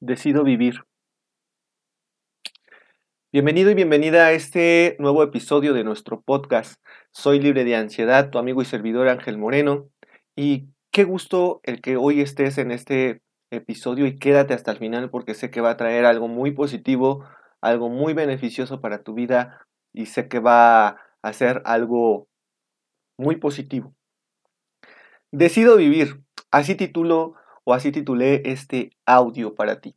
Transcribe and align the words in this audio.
Decido 0.00 0.44
vivir. 0.44 0.84
Bienvenido 3.32 3.72
y 3.72 3.74
bienvenida 3.74 4.26
a 4.26 4.32
este 4.32 4.94
nuevo 5.00 5.24
episodio 5.24 5.74
de 5.74 5.82
nuestro 5.82 6.20
podcast. 6.20 6.80
Soy 7.10 7.40
libre 7.40 7.64
de 7.64 7.74
ansiedad, 7.74 8.30
tu 8.30 8.38
amigo 8.38 8.62
y 8.62 8.64
servidor 8.64 9.08
Ángel 9.08 9.38
Moreno. 9.38 9.88
Y 10.36 10.68
qué 10.92 11.02
gusto 11.02 11.60
el 11.64 11.80
que 11.80 11.96
hoy 11.96 12.20
estés 12.20 12.58
en 12.58 12.70
este 12.70 13.22
episodio 13.50 14.06
y 14.06 14.20
quédate 14.20 14.54
hasta 14.54 14.70
el 14.70 14.78
final 14.78 15.10
porque 15.10 15.34
sé 15.34 15.50
que 15.50 15.60
va 15.60 15.70
a 15.70 15.76
traer 15.76 16.04
algo 16.04 16.28
muy 16.28 16.52
positivo, 16.52 17.24
algo 17.60 17.88
muy 17.88 18.14
beneficioso 18.14 18.80
para 18.80 19.02
tu 19.02 19.14
vida 19.14 19.66
y 19.92 20.06
sé 20.06 20.28
que 20.28 20.38
va 20.38 20.96
a 21.22 21.32
ser 21.32 21.60
algo 21.64 22.28
muy 23.18 23.34
positivo. 23.34 23.96
Decido 25.32 25.76
vivir. 25.76 26.20
Así 26.52 26.76
titulo 26.76 27.34
o 27.68 27.74
así 27.74 27.92
titulé 27.92 28.40
este 28.46 28.92
audio 29.04 29.54
para 29.54 29.82
ti. 29.82 29.94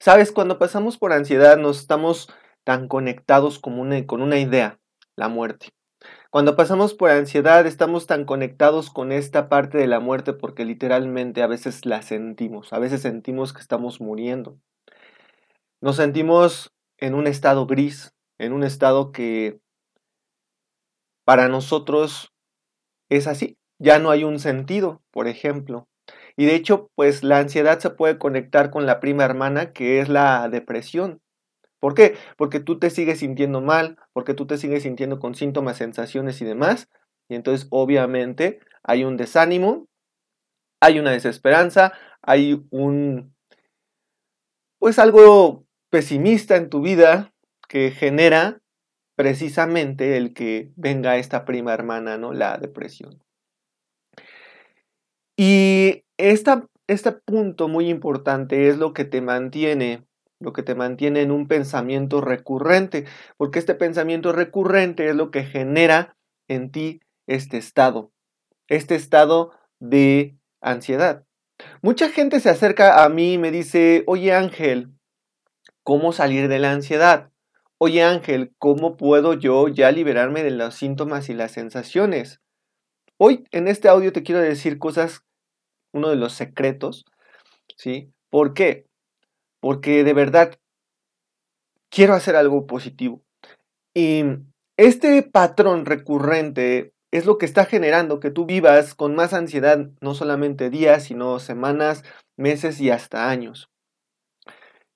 Sabes, 0.00 0.32
cuando 0.32 0.58
pasamos 0.58 0.96
por 0.96 1.12
ansiedad 1.12 1.58
nos 1.58 1.78
estamos 1.78 2.32
tan 2.64 2.88
conectados 2.88 3.58
con 3.58 3.78
una, 3.78 4.06
con 4.06 4.22
una 4.22 4.38
idea, 4.38 4.80
la 5.14 5.28
muerte. 5.28 5.74
Cuando 6.30 6.56
pasamos 6.56 6.94
por 6.94 7.10
ansiedad 7.10 7.66
estamos 7.66 8.06
tan 8.06 8.24
conectados 8.24 8.88
con 8.88 9.12
esta 9.12 9.50
parte 9.50 9.76
de 9.76 9.86
la 9.86 10.00
muerte 10.00 10.32
porque 10.32 10.64
literalmente 10.64 11.42
a 11.42 11.46
veces 11.48 11.84
la 11.84 12.00
sentimos, 12.00 12.72
a 12.72 12.78
veces 12.78 13.02
sentimos 13.02 13.52
que 13.52 13.60
estamos 13.60 14.00
muriendo. 14.00 14.58
Nos 15.82 15.96
sentimos 15.96 16.72
en 16.96 17.14
un 17.14 17.26
estado 17.26 17.66
gris, 17.66 18.14
en 18.38 18.54
un 18.54 18.64
estado 18.64 19.12
que 19.12 19.60
para 21.26 21.48
nosotros 21.48 22.32
es 23.10 23.26
así, 23.26 23.58
ya 23.84 23.98
no 23.98 24.10
hay 24.10 24.24
un 24.24 24.38
sentido, 24.40 25.02
por 25.10 25.28
ejemplo. 25.28 25.86
Y 26.36 26.46
de 26.46 26.56
hecho, 26.56 26.90
pues 26.94 27.22
la 27.22 27.38
ansiedad 27.38 27.78
se 27.78 27.90
puede 27.90 28.18
conectar 28.18 28.70
con 28.70 28.86
la 28.86 28.98
prima 28.98 29.24
hermana 29.24 29.72
que 29.72 30.00
es 30.00 30.08
la 30.08 30.48
depresión. 30.48 31.20
¿Por 31.80 31.94
qué? 31.94 32.16
Porque 32.38 32.60
tú 32.60 32.78
te 32.78 32.88
sigues 32.90 33.18
sintiendo 33.18 33.60
mal, 33.60 33.98
porque 34.14 34.32
tú 34.32 34.46
te 34.46 34.56
sigues 34.56 34.84
sintiendo 34.84 35.18
con 35.20 35.34
síntomas, 35.34 35.76
sensaciones 35.76 36.40
y 36.40 36.46
demás. 36.46 36.88
Y 37.28 37.34
entonces 37.34 37.68
obviamente 37.70 38.60
hay 38.82 39.04
un 39.04 39.16
desánimo, 39.18 39.86
hay 40.80 40.98
una 40.98 41.10
desesperanza, 41.10 41.92
hay 42.22 42.66
un, 42.70 43.34
pues 44.78 44.98
algo 44.98 45.66
pesimista 45.90 46.56
en 46.56 46.70
tu 46.70 46.80
vida 46.80 47.34
que 47.68 47.90
genera 47.90 48.60
precisamente 49.14 50.16
el 50.16 50.32
que 50.34 50.72
venga 50.76 51.18
esta 51.18 51.44
prima 51.44 51.74
hermana, 51.74 52.16
¿no? 52.18 52.32
La 52.32 52.56
depresión. 52.58 53.23
Y 55.36 56.04
este 56.16 57.12
punto 57.24 57.68
muy 57.68 57.88
importante 57.88 58.68
es 58.68 58.78
lo 58.78 58.92
que 58.92 59.04
te 59.04 59.20
mantiene, 59.20 60.04
lo 60.38 60.52
que 60.52 60.62
te 60.62 60.74
mantiene 60.74 61.22
en 61.22 61.32
un 61.32 61.48
pensamiento 61.48 62.20
recurrente, 62.20 63.04
porque 63.36 63.58
este 63.58 63.74
pensamiento 63.74 64.32
recurrente 64.32 65.08
es 65.08 65.16
lo 65.16 65.30
que 65.30 65.44
genera 65.44 66.16
en 66.48 66.70
ti 66.70 67.00
este 67.26 67.56
estado, 67.56 68.12
este 68.68 68.94
estado 68.94 69.52
de 69.80 70.36
ansiedad. 70.60 71.24
Mucha 71.82 72.10
gente 72.10 72.40
se 72.40 72.50
acerca 72.50 73.04
a 73.04 73.08
mí 73.08 73.34
y 73.34 73.38
me 73.38 73.50
dice, 73.50 74.04
oye 74.06 74.32
Ángel, 74.32 74.92
¿cómo 75.82 76.12
salir 76.12 76.48
de 76.48 76.58
la 76.58 76.72
ansiedad? 76.72 77.30
Oye 77.78 78.02
Ángel, 78.02 78.54
¿cómo 78.58 78.96
puedo 78.96 79.34
yo 79.34 79.68
ya 79.68 79.90
liberarme 79.90 80.42
de 80.42 80.50
los 80.50 80.74
síntomas 80.74 81.28
y 81.28 81.34
las 81.34 81.52
sensaciones? 81.52 82.40
Hoy 83.26 83.42
en 83.52 83.68
este 83.68 83.88
audio 83.88 84.12
te 84.12 84.22
quiero 84.22 84.42
decir 84.42 84.78
cosas 84.78 85.24
uno 85.94 86.10
de 86.10 86.16
los 86.16 86.34
secretos, 86.34 87.06
¿sí? 87.74 88.12
¿Por 88.28 88.52
qué? 88.52 88.84
Porque 89.60 90.04
de 90.04 90.12
verdad 90.12 90.58
quiero 91.88 92.12
hacer 92.12 92.36
algo 92.36 92.66
positivo. 92.66 93.22
Y 93.94 94.24
este 94.76 95.22
patrón 95.22 95.86
recurrente 95.86 96.92
es 97.12 97.24
lo 97.24 97.38
que 97.38 97.46
está 97.46 97.64
generando 97.64 98.20
que 98.20 98.30
tú 98.30 98.44
vivas 98.44 98.94
con 98.94 99.14
más 99.14 99.32
ansiedad, 99.32 99.88
no 100.02 100.14
solamente 100.14 100.68
días, 100.68 101.04
sino 101.04 101.38
semanas, 101.38 102.04
meses 102.36 102.78
y 102.78 102.90
hasta 102.90 103.30
años. 103.30 103.70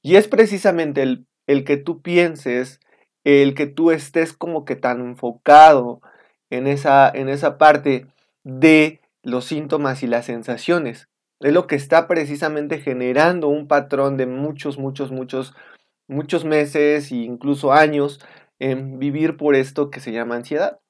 Y 0.03 0.17
es 0.17 0.29
precisamente 0.29 1.01
el, 1.01 1.27
el 1.47 1.65
que 1.65 1.79
tú 1.79 2.03
pienses, 2.03 2.79
el 3.25 3.55
que 3.55 3.67
tú 3.67 3.91
estés 3.91 4.35
como 4.35 4.67
que 4.67 4.77
tan 4.77 5.01
enfocado 5.01 6.03
en 6.51 6.67
esa, 6.67 7.09
en 7.09 7.31
esa 7.31 7.57
parte 7.57 8.07
de 8.49 9.03
los 9.23 9.45
síntomas 9.45 10.03
y 10.03 10.07
las 10.07 10.25
sensaciones. 10.25 11.11
Es 11.41 11.53
lo 11.53 11.67
que 11.67 11.77
está 11.77 12.09
precisamente 12.09 12.79
generando 12.79 13.49
un 13.49 13.69
patrón 13.69 14.17
de 14.17 14.25
muchos, 14.25 14.79
muchos, 14.79 15.11
muchos, 15.13 15.55
muchos 16.09 16.47
meses 16.47 17.13
e 17.13 17.17
incluso 17.17 17.75
años 17.75 18.25
en 18.59 18.99
vivir 18.99 19.37
por 19.37 19.55
esto 19.55 19.91
que 19.91 20.01
se 20.01 20.13
llama 20.13 20.37
ansiedad. 20.37 20.81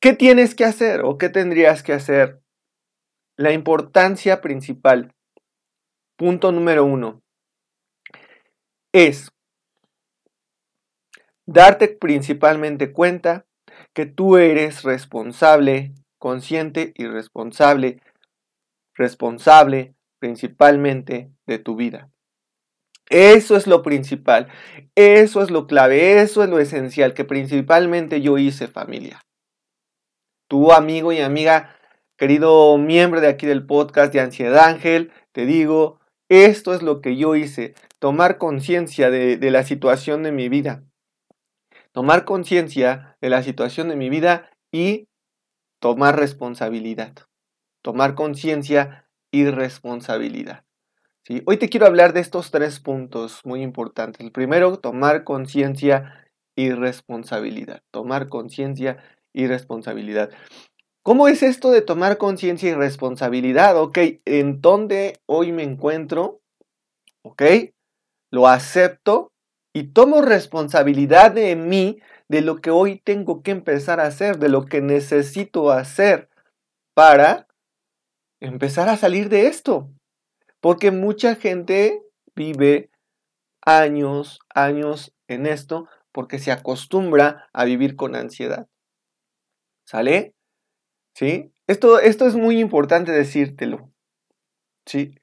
¿Qué 0.00 0.12
tienes 0.12 0.56
que 0.56 0.64
hacer 0.64 1.02
o 1.04 1.18
qué 1.18 1.28
tendrías 1.28 1.84
que 1.84 1.92
hacer? 1.92 2.42
La 3.36 3.52
importancia 3.52 4.40
principal, 4.40 5.14
punto 6.16 6.50
número 6.50 6.84
uno, 6.84 7.22
es 8.92 9.30
darte 11.46 11.86
principalmente 11.86 12.92
cuenta 12.92 13.47
que 13.98 14.06
tú 14.06 14.36
eres 14.36 14.84
responsable 14.84 15.92
consciente 16.20 16.92
y 16.94 17.08
responsable, 17.08 18.00
responsable 18.94 19.96
principalmente 20.20 21.32
de 21.48 21.58
tu 21.58 21.74
vida. 21.74 22.08
Eso 23.10 23.56
es 23.56 23.66
lo 23.66 23.82
principal, 23.82 24.46
eso 24.94 25.42
es 25.42 25.50
lo 25.50 25.66
clave, 25.66 26.22
eso 26.22 26.44
es 26.44 26.48
lo 26.48 26.60
esencial 26.60 27.12
que 27.12 27.24
principalmente 27.24 28.20
yo 28.20 28.38
hice 28.38 28.68
familia. 28.68 29.20
Tu 30.46 30.70
amigo 30.70 31.12
y 31.12 31.18
amiga, 31.18 31.74
querido 32.16 32.78
miembro 32.78 33.20
de 33.20 33.26
aquí 33.26 33.46
del 33.46 33.66
podcast 33.66 34.12
de 34.12 34.20
Ansiedad 34.20 34.64
Ángel, 34.64 35.10
te 35.32 35.44
digo, 35.44 35.98
esto 36.28 36.72
es 36.72 36.82
lo 36.82 37.00
que 37.00 37.16
yo 37.16 37.34
hice, 37.34 37.74
tomar 37.98 38.38
conciencia 38.38 39.10
de, 39.10 39.38
de 39.38 39.50
la 39.50 39.64
situación 39.64 40.22
de 40.22 40.30
mi 40.30 40.48
vida. 40.48 40.84
Tomar 41.92 42.24
conciencia 42.24 43.16
de 43.20 43.30
la 43.30 43.42
situación 43.42 43.88
de 43.88 43.96
mi 43.96 44.10
vida 44.10 44.50
y 44.72 45.08
tomar 45.80 46.18
responsabilidad, 46.18 47.14
tomar 47.82 48.14
conciencia 48.14 49.08
y 49.30 49.46
responsabilidad. 49.46 50.64
Hoy 51.44 51.58
te 51.58 51.68
quiero 51.68 51.86
hablar 51.86 52.14
de 52.14 52.20
estos 52.20 52.50
tres 52.50 52.80
puntos 52.80 53.42
muy 53.44 53.60
importantes. 53.60 54.20
El 54.20 54.32
primero, 54.32 54.78
tomar 54.78 55.24
conciencia 55.24 56.24
y 56.56 56.72
responsabilidad. 56.72 57.82
Tomar 57.90 58.28
conciencia 58.28 58.96
y 59.34 59.46
responsabilidad. 59.46 60.30
¿Cómo 61.02 61.28
es 61.28 61.42
esto 61.42 61.70
de 61.70 61.82
tomar 61.82 62.16
conciencia 62.16 62.70
y 62.70 62.74
responsabilidad? 62.74 63.76
Ok, 63.78 63.98
¿en 64.24 64.60
dónde 64.60 65.20
hoy 65.26 65.52
me 65.52 65.62
encuentro? 65.62 66.40
Ok, 67.22 67.42
lo 68.30 68.48
acepto 68.48 69.30
y 69.72 69.92
tomo 69.92 70.22
responsabilidad 70.22 71.32
de 71.32 71.54
mí 71.56 72.00
de 72.28 72.42
lo 72.42 72.60
que 72.60 72.70
hoy 72.70 73.00
tengo 73.00 73.42
que 73.42 73.50
empezar 73.50 74.00
a 74.00 74.06
hacer, 74.06 74.38
de 74.38 74.48
lo 74.48 74.66
que 74.66 74.80
necesito 74.80 75.70
hacer 75.70 76.28
para 76.94 77.46
empezar 78.40 78.88
a 78.88 78.96
salir 78.96 79.28
de 79.28 79.46
esto. 79.46 79.90
Porque 80.60 80.90
mucha 80.90 81.36
gente 81.36 82.02
vive 82.34 82.90
años, 83.62 84.40
años 84.54 85.14
en 85.28 85.46
esto 85.46 85.88
porque 86.12 86.38
se 86.38 86.50
acostumbra 86.50 87.48
a 87.52 87.64
vivir 87.64 87.94
con 87.96 88.16
ansiedad. 88.16 88.66
¿Sale? 89.86 90.34
¿Sí? 91.14 91.52
Esto, 91.66 92.00
esto 92.00 92.26
es 92.26 92.34
muy 92.34 92.60
importante 92.60 93.12
decírtelo. 93.12 93.92
¿Sí? 94.86 95.17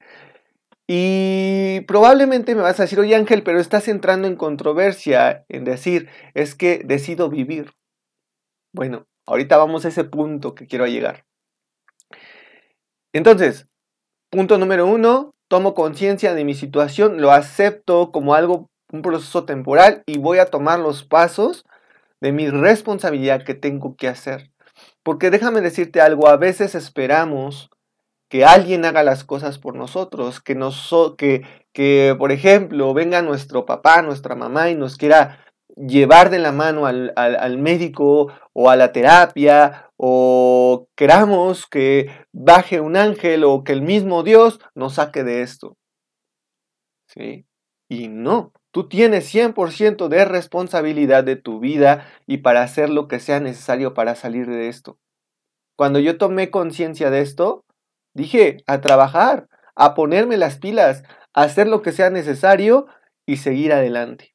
Y 0.88 1.82
probablemente 1.82 2.54
me 2.54 2.62
vas 2.62 2.80
a 2.80 2.84
decir, 2.84 3.00
oye 3.00 3.16
Ángel, 3.16 3.42
pero 3.44 3.60
estás 3.60 3.88
entrando 3.88 4.28
en 4.28 4.36
controversia 4.36 5.46
en 5.50 5.64
decir, 5.64 6.10
es 6.34 6.54
que 6.54 6.82
decido 6.86 7.30
vivir. 7.30 7.72
Bueno, 8.72 9.08
ahorita 9.26 9.58
vamos 9.58 9.86
a 9.86 9.88
ese 9.88 10.04
punto 10.04 10.54
que 10.54 10.68
quiero 10.68 10.86
llegar. 10.86 11.26
Entonces, 13.14 13.68
punto 14.30 14.58
número 14.58 14.86
uno, 14.86 15.34
tomo 15.48 15.74
conciencia 15.74 16.34
de 16.36 16.44
mi 16.44 16.54
situación, 16.54 17.22
lo 17.22 17.32
acepto 17.32 18.12
como 18.12 18.36
algo, 18.36 18.70
un 18.92 19.02
proceso 19.02 19.46
temporal 19.46 20.04
y 20.06 20.18
voy 20.18 20.38
a 20.38 20.48
tomar 20.48 20.80
los 20.80 21.04
pasos 21.04 21.66
de 22.22 22.32
mi 22.32 22.50
responsabilidad 22.50 23.44
que 23.44 23.56
tengo 23.56 23.96
que 23.96 24.08
hacer. 24.08 24.52
Porque 25.04 25.32
déjame 25.32 25.62
decirte 25.62 26.02
algo, 26.02 26.28
a 26.28 26.38
veces 26.38 26.76
esperamos 26.76 27.70
que 28.30 28.46
alguien 28.46 28.86
haga 28.86 29.04
las 29.04 29.24
cosas 29.24 29.60
por 29.60 29.76
nosotros, 29.76 30.42
que, 30.42 30.56
nos, 30.56 30.94
que, 31.18 31.44
que 31.74 32.16
por 32.18 32.32
ejemplo, 32.32 32.94
venga 32.94 33.22
nuestro 33.22 33.66
papá, 33.66 34.02
nuestra 34.02 34.36
mamá 34.36 34.70
y 34.70 34.76
nos 34.76 34.98
quiera 34.98 35.46
llevar 35.76 36.30
de 36.30 36.40
la 36.40 36.52
mano 36.52 36.86
al, 36.86 37.14
al, 37.16 37.58
médico 37.58 38.32
o 38.54 38.70
a 38.70 38.76
la 38.76 38.92
terapia 38.92 39.92
o 39.98 40.88
queramos 40.96 41.68
que 41.68 42.10
baje 42.32 42.80
un 42.80 42.96
ángel 42.96 43.44
o 43.44 43.64
que 43.64 43.74
el 43.74 43.82
mismo 43.82 44.24
Dios 44.24 44.60
nos 44.74 44.96
saque 44.96 45.24
de 45.24 45.42
esto. 45.42 45.78
¿Sí? 47.08 47.46
Y 47.90 48.08
no, 48.08 48.52
tú 48.72 48.88
tienes 48.88 49.34
100% 49.34 50.08
de 50.08 50.26
responsabilidad 50.26 51.24
de 51.24 51.36
tu 51.36 51.60
vida 51.60 52.08
y 52.26 52.38
para 52.38 52.64
hacer 52.64 52.90
lo 52.90 53.08
que 53.08 53.20
sea 53.20 53.40
necesario 53.40 53.94
para 53.94 54.16
salir 54.16 54.48
de 54.48 54.70
esto. 54.70 54.98
Cuando 55.78 56.00
yo 56.00 56.18
tomé 56.18 56.50
conciencia 56.52 57.10
de 57.10 57.20
esto, 57.20 57.65
dije 58.16 58.58
a 58.66 58.82
trabajar, 58.82 59.48
a 59.76 59.94
ponerme 59.94 60.38
las 60.38 60.58
pilas, 60.58 61.04
a 61.34 61.44
hacer 61.44 61.68
lo 61.68 61.84
que 61.84 61.92
sea 61.92 62.10
necesario 62.10 62.88
y 63.28 63.38
seguir 63.38 63.74
adelante. 63.74 64.34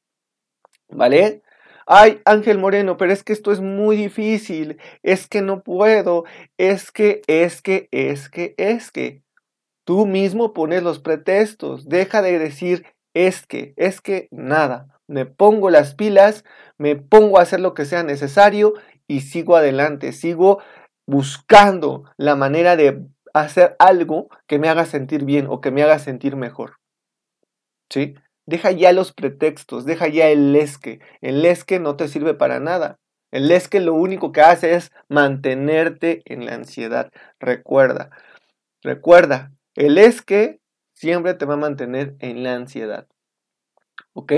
¿Vale? 0.87 1.41
Ay, 1.85 2.21
Ángel 2.25 2.57
Moreno, 2.57 2.95
pero 2.95 3.11
es 3.11 3.23
que 3.23 3.33
esto 3.33 3.51
es 3.51 3.59
muy 3.59 3.97
difícil, 3.97 4.79
es 5.03 5.27
que 5.27 5.41
no 5.41 5.63
puedo, 5.63 6.23
es 6.57 6.91
que, 6.91 7.21
es 7.27 7.61
que, 7.61 7.89
es 7.91 8.29
que, 8.29 8.55
es 8.57 8.91
que. 8.91 9.23
Tú 9.83 10.05
mismo 10.05 10.53
pones 10.53 10.83
los 10.83 10.99
pretextos, 10.99 11.89
deja 11.89 12.21
de 12.21 12.37
decir 12.37 12.85
es 13.13 13.45
que, 13.45 13.73
es 13.77 13.99
que, 13.99 14.27
nada. 14.31 14.87
Me 15.07 15.25
pongo 15.25 15.69
las 15.69 15.95
pilas, 15.95 16.45
me 16.77 16.95
pongo 16.95 17.39
a 17.39 17.41
hacer 17.41 17.59
lo 17.59 17.73
que 17.73 17.85
sea 17.85 18.03
necesario 18.03 18.73
y 19.07 19.21
sigo 19.21 19.57
adelante, 19.57 20.13
sigo 20.13 20.59
buscando 21.05 22.05
la 22.15 22.35
manera 22.35 22.77
de 22.77 23.05
hacer 23.33 23.75
algo 23.79 24.29
que 24.47 24.59
me 24.59 24.69
haga 24.69 24.85
sentir 24.85 25.25
bien 25.25 25.47
o 25.49 25.61
que 25.61 25.71
me 25.71 25.83
haga 25.83 25.99
sentir 25.99 26.35
mejor. 26.35 26.77
¿Sí? 27.89 28.15
Deja 28.45 28.71
ya 28.71 28.91
los 28.91 29.13
pretextos, 29.13 29.85
deja 29.85 30.07
ya 30.07 30.27
el 30.29 30.53
lesque. 30.53 30.99
El 31.21 31.41
lesque 31.41 31.79
no 31.79 31.95
te 31.95 32.07
sirve 32.07 32.33
para 32.33 32.59
nada. 32.59 32.99
El 33.31 33.47
lesque 33.47 33.79
lo 33.79 33.93
único 33.93 34.31
que 34.31 34.41
hace 34.41 34.73
es 34.75 34.91
mantenerte 35.07 36.21
en 36.25 36.45
la 36.45 36.55
ansiedad. 36.55 37.11
Recuerda, 37.39 38.09
recuerda, 38.83 39.51
el 39.75 39.97
esque 39.97 40.59
siempre 40.93 41.33
te 41.33 41.45
va 41.45 41.53
a 41.53 41.57
mantener 41.57 42.15
en 42.19 42.43
la 42.43 42.55
ansiedad. 42.55 43.07
¿Ok? 44.13 44.33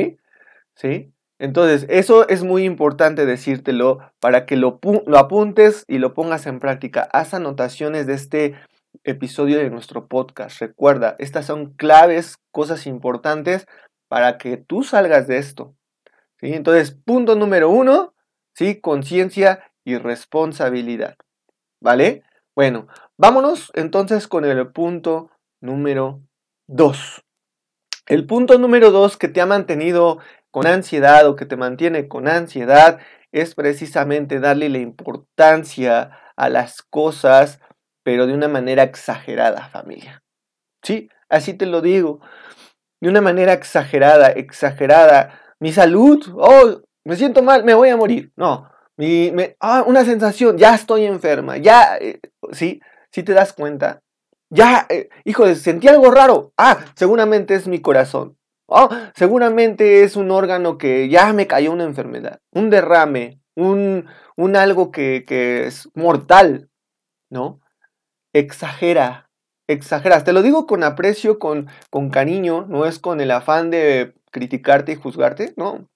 ¿Sí? 0.76 1.12
Entonces, 1.40 1.86
eso 1.90 2.28
es 2.30 2.44
muy 2.44 2.64
importante 2.64 3.26
decírtelo 3.26 4.00
para 4.20 4.46
que 4.46 4.56
lo, 4.56 4.80
apuntes 5.18 5.84
y 5.88 5.98
lo 5.98 6.14
pongas 6.14 6.46
en 6.46 6.60
práctica. 6.60 7.10
Haz 7.12 7.34
anotaciones 7.34 8.08
de 8.08 8.14
este 8.14 8.56
episodio 9.04 9.58
de 9.58 9.70
nuestro 9.70 10.08
podcast. 10.08 10.60
Recuerda, 10.60 11.16
estas 11.20 11.46
son 11.46 11.74
claves, 11.74 12.38
cosas 12.52 12.88
importantes 12.88 13.68
para 14.08 14.38
que 14.38 14.58
tú 14.58 14.84
salgas 14.84 15.28
de 15.28 15.38
esto. 15.38 15.76
¿sí? 16.40 16.54
Entonces, 16.54 16.92
punto 16.92 17.36
número 17.36 17.70
uno, 17.70 18.14
¿sí? 18.54 18.80
conciencia 18.80 19.72
y 19.84 19.98
responsabilidad. 19.98 21.16
¿Vale? 21.82 22.24
Bueno, 22.56 22.88
vámonos 23.18 23.72
entonces 23.76 24.28
con 24.28 24.46
el 24.46 24.72
punto 24.72 25.32
número 25.60 26.22
dos. 26.68 27.24
El 28.06 28.26
punto 28.26 28.58
número 28.58 28.92
dos 28.92 29.18
que 29.18 29.28
te 29.28 29.42
ha 29.42 29.46
mantenido 29.46 30.20
con 30.52 30.68
ansiedad 30.68 31.28
o 31.28 31.36
que 31.36 31.46
te 31.46 31.58
mantiene 31.58 32.08
con 32.08 32.28
ansiedad 32.28 33.00
es 33.32 33.56
precisamente 33.56 34.40
darle 34.40 34.70
la 34.70 34.78
importancia 34.78 36.12
a 36.36 36.50
las 36.50 36.84
cosas, 36.84 37.60
pero 38.04 38.28
de 38.28 38.34
una 38.34 38.48
manera 38.48 38.84
exagerada, 38.84 39.70
familia. 39.70 40.24
Sí, 40.84 41.10
así 41.30 41.54
te 41.54 41.66
lo 41.66 41.82
digo 41.82 42.20
de 43.04 43.10
una 43.10 43.20
manera 43.20 43.52
exagerada, 43.52 44.30
exagerada. 44.30 45.38
Mi 45.60 45.74
salud, 45.74 46.26
oh, 46.38 46.80
me 47.04 47.18
siento 47.18 47.44
mal, 47.44 47.66
me 47.66 47.74
voy 47.74 47.90
a 47.90 47.98
morir. 47.98 48.32
No, 48.38 48.70
mi, 48.96 49.30
ah, 49.60 49.84
una 49.86 50.06
sensación, 50.06 50.58
ya 50.58 50.74
estoy 50.74 51.04
enferma, 51.04 51.58
ya, 51.58 51.98
eh, 51.98 52.22
sí, 52.54 52.80
sí 53.12 53.24
te 53.24 53.34
das 53.34 53.52
cuenta. 53.52 54.00
Ya, 54.50 54.88
eh, 54.90 55.10
hijo, 55.26 55.54
sentí 55.56 55.90
algo 55.90 56.12
raro. 56.12 56.54
Ah, 56.58 56.78
seguramente 56.96 57.56
es 57.56 57.68
mi 57.68 57.82
corazón. 57.82 58.38
Oh, 58.68 58.88
seguramente 59.16 60.04
es 60.04 60.16
un 60.16 60.32
órgano 60.32 60.78
que 60.78 61.10
ya 61.10 61.34
me 61.34 61.46
cayó 61.46 61.74
una 61.74 61.84
enfermedad, 61.84 62.40
un 62.52 62.70
derrame, 62.70 63.42
un, 63.54 64.08
un 64.38 64.56
algo 64.56 64.92
que, 64.92 65.26
que 65.28 65.68
es 65.68 65.90
mortal, 65.94 66.70
¿no? 67.30 67.60
Exagera, 68.34 69.30
exageras. 69.68 70.24
Te 70.24 70.34
lo 70.34 70.42
digo 70.42 70.66
con 70.66 70.84
aprecio, 70.84 71.40
con, 71.40 71.68
cariño, 72.12 72.66
no 72.68 72.86
es 72.86 73.00
con 73.00 73.22
el 73.22 73.32
afán 73.32 73.70
de 73.70 74.16
criticarte 74.32 74.94
y 74.94 74.96
juzgarte, 74.96 75.54
no. 75.56 75.88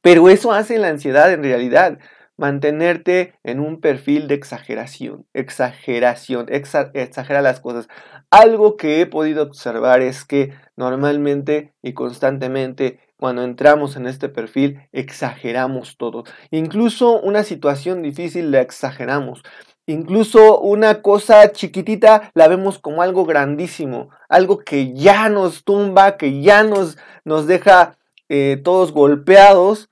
Pero 0.00 0.28
eso 0.28 0.52
hace 0.52 0.78
la 0.78 0.88
ansiedad 0.88 1.32
en 1.32 1.42
realidad, 1.42 1.98
mantenerte 2.38 3.34
en 3.44 3.60
un 3.60 3.80
perfil 3.80 4.26
de 4.26 4.34
exageración, 4.34 5.26
exageración, 5.34 6.46
exagera 6.48 7.42
las 7.42 7.60
cosas. 7.60 7.88
Algo 8.30 8.76
que 8.76 9.02
he 9.02 9.06
podido 9.06 9.42
observar 9.42 10.00
es 10.00 10.24
que 10.24 10.54
normalmente 10.76 11.74
y 11.82 11.92
constantemente 11.92 13.00
cuando 13.20 13.42
entramos 13.42 13.96
en 13.96 14.06
este 14.06 14.30
perfil 14.30 14.88
exageramos 14.92 15.98
todo. 15.98 16.24
Incluso 16.50 17.20
una 17.20 17.44
situación 17.44 18.00
difícil 18.00 18.50
la 18.50 18.62
exageramos. 18.62 19.42
Incluso 19.90 20.60
una 20.60 21.02
cosa 21.02 21.50
chiquitita 21.50 22.30
la 22.34 22.46
vemos 22.46 22.78
como 22.78 23.02
algo 23.02 23.24
grandísimo, 23.24 24.10
algo 24.28 24.60
que 24.60 24.94
ya 24.94 25.28
nos 25.28 25.64
tumba, 25.64 26.16
que 26.16 26.42
ya 26.42 26.62
nos, 26.62 26.96
nos 27.24 27.48
deja 27.48 27.98
eh, 28.28 28.60
todos 28.62 28.92
golpeados. 28.92 29.90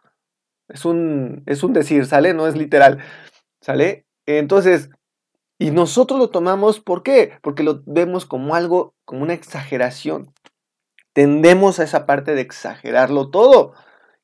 Es 0.69 0.85
un, 0.85 1.43
es 1.47 1.65
un 1.65 1.73
decir, 1.73 2.07
¿sale? 2.07 2.33
No 2.33 2.47
es 2.47 2.57
literal, 2.57 2.99
¿sale? 3.61 4.07
Entonces, 4.25 4.91
y 5.59 5.73
nosotros 5.73 6.21
lo 6.21 6.31
tomamos, 6.31 6.79
¿por 6.79 7.03
qué? 7.03 7.33
Porque 7.43 7.65
lo 7.65 7.83
vemos 7.85 8.25
como 8.25 8.55
algo, 8.55 8.95
como 9.05 9.25
una 9.25 9.35
exageración. 9.35 10.33
Tendemos 11.13 11.81
a 11.81 11.83
esa 11.83 12.07
parte 12.07 12.37
de 12.37 12.43
exagerarlo 12.43 13.31
todo. 13.31 13.73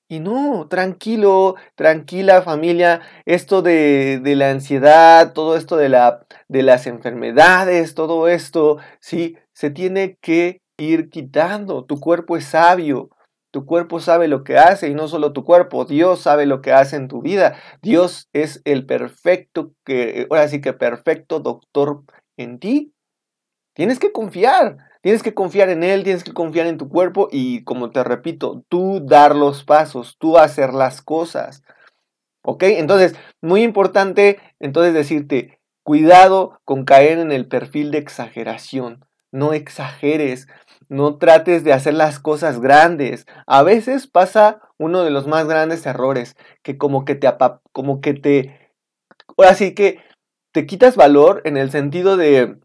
Y 0.08 0.20
no, 0.20 0.68
tranquilo, 0.68 1.56
tranquila 1.76 2.42
familia, 2.42 3.00
esto 3.24 3.62
de, 3.62 4.20
de 4.22 4.36
la 4.36 4.50
ansiedad, 4.50 5.32
todo 5.32 5.56
esto 5.56 5.76
de, 5.76 5.88
la, 5.88 6.26
de 6.48 6.62
las 6.62 6.86
enfermedades, 6.86 7.94
todo 7.94 8.28
esto, 8.28 8.78
sí, 9.00 9.36
se 9.54 9.70
tiene 9.70 10.18
que 10.20 10.60
ir 10.76 11.08
quitando. 11.08 11.84
Tu 11.84 12.00
cuerpo 12.00 12.36
es 12.36 12.44
sabio, 12.44 13.08
tu 13.50 13.64
cuerpo 13.66 14.00
sabe 14.00 14.26
lo 14.26 14.42
que 14.42 14.58
hace 14.58 14.88
y 14.88 14.94
no 14.94 15.06
solo 15.06 15.32
tu 15.32 15.44
cuerpo, 15.44 15.84
Dios 15.84 16.20
sabe 16.20 16.44
lo 16.44 16.60
que 16.60 16.72
hace 16.72 16.96
en 16.96 17.06
tu 17.06 17.22
vida. 17.22 17.56
Dios 17.82 18.28
es 18.32 18.60
el 18.64 18.84
perfecto, 18.84 19.72
que, 19.84 20.26
ahora 20.28 20.48
sí 20.48 20.60
que 20.60 20.72
perfecto 20.72 21.38
doctor 21.38 22.02
en 22.36 22.58
ti. 22.58 22.92
Tienes 23.74 24.00
que 24.00 24.12
confiar. 24.12 24.76
Tienes 25.04 25.22
que 25.22 25.34
confiar 25.34 25.68
en 25.68 25.84
Él, 25.84 26.02
tienes 26.02 26.24
que 26.24 26.32
confiar 26.32 26.66
en 26.66 26.78
tu 26.78 26.88
cuerpo 26.88 27.28
y, 27.30 27.62
como 27.64 27.90
te 27.90 28.02
repito, 28.02 28.64
tú 28.70 29.04
dar 29.04 29.36
los 29.36 29.62
pasos, 29.62 30.16
tú 30.18 30.38
hacer 30.38 30.72
las 30.72 31.02
cosas. 31.02 31.62
¿Ok? 32.42 32.62
Entonces, 32.62 33.14
muy 33.42 33.64
importante, 33.64 34.38
entonces 34.60 34.94
decirte, 34.94 35.60
cuidado 35.82 36.58
con 36.64 36.86
caer 36.86 37.18
en 37.18 37.32
el 37.32 37.46
perfil 37.48 37.90
de 37.90 37.98
exageración. 37.98 39.04
No 39.30 39.52
exageres, 39.52 40.46
no 40.88 41.18
trates 41.18 41.64
de 41.64 41.74
hacer 41.74 41.92
las 41.92 42.18
cosas 42.18 42.58
grandes. 42.58 43.26
A 43.46 43.62
veces 43.62 44.06
pasa 44.06 44.62
uno 44.78 45.04
de 45.04 45.10
los 45.10 45.26
más 45.26 45.46
grandes 45.46 45.84
errores, 45.84 46.34
que 46.62 46.78
como 46.78 47.04
que 47.04 47.14
te, 47.14 47.28
como 47.72 48.00
que 48.00 48.14
te, 48.14 48.72
ahora 49.36 49.54
que 49.54 50.00
te 50.50 50.64
quitas 50.64 50.96
valor 50.96 51.42
en 51.44 51.58
el 51.58 51.70
sentido 51.70 52.16
de, 52.16 52.56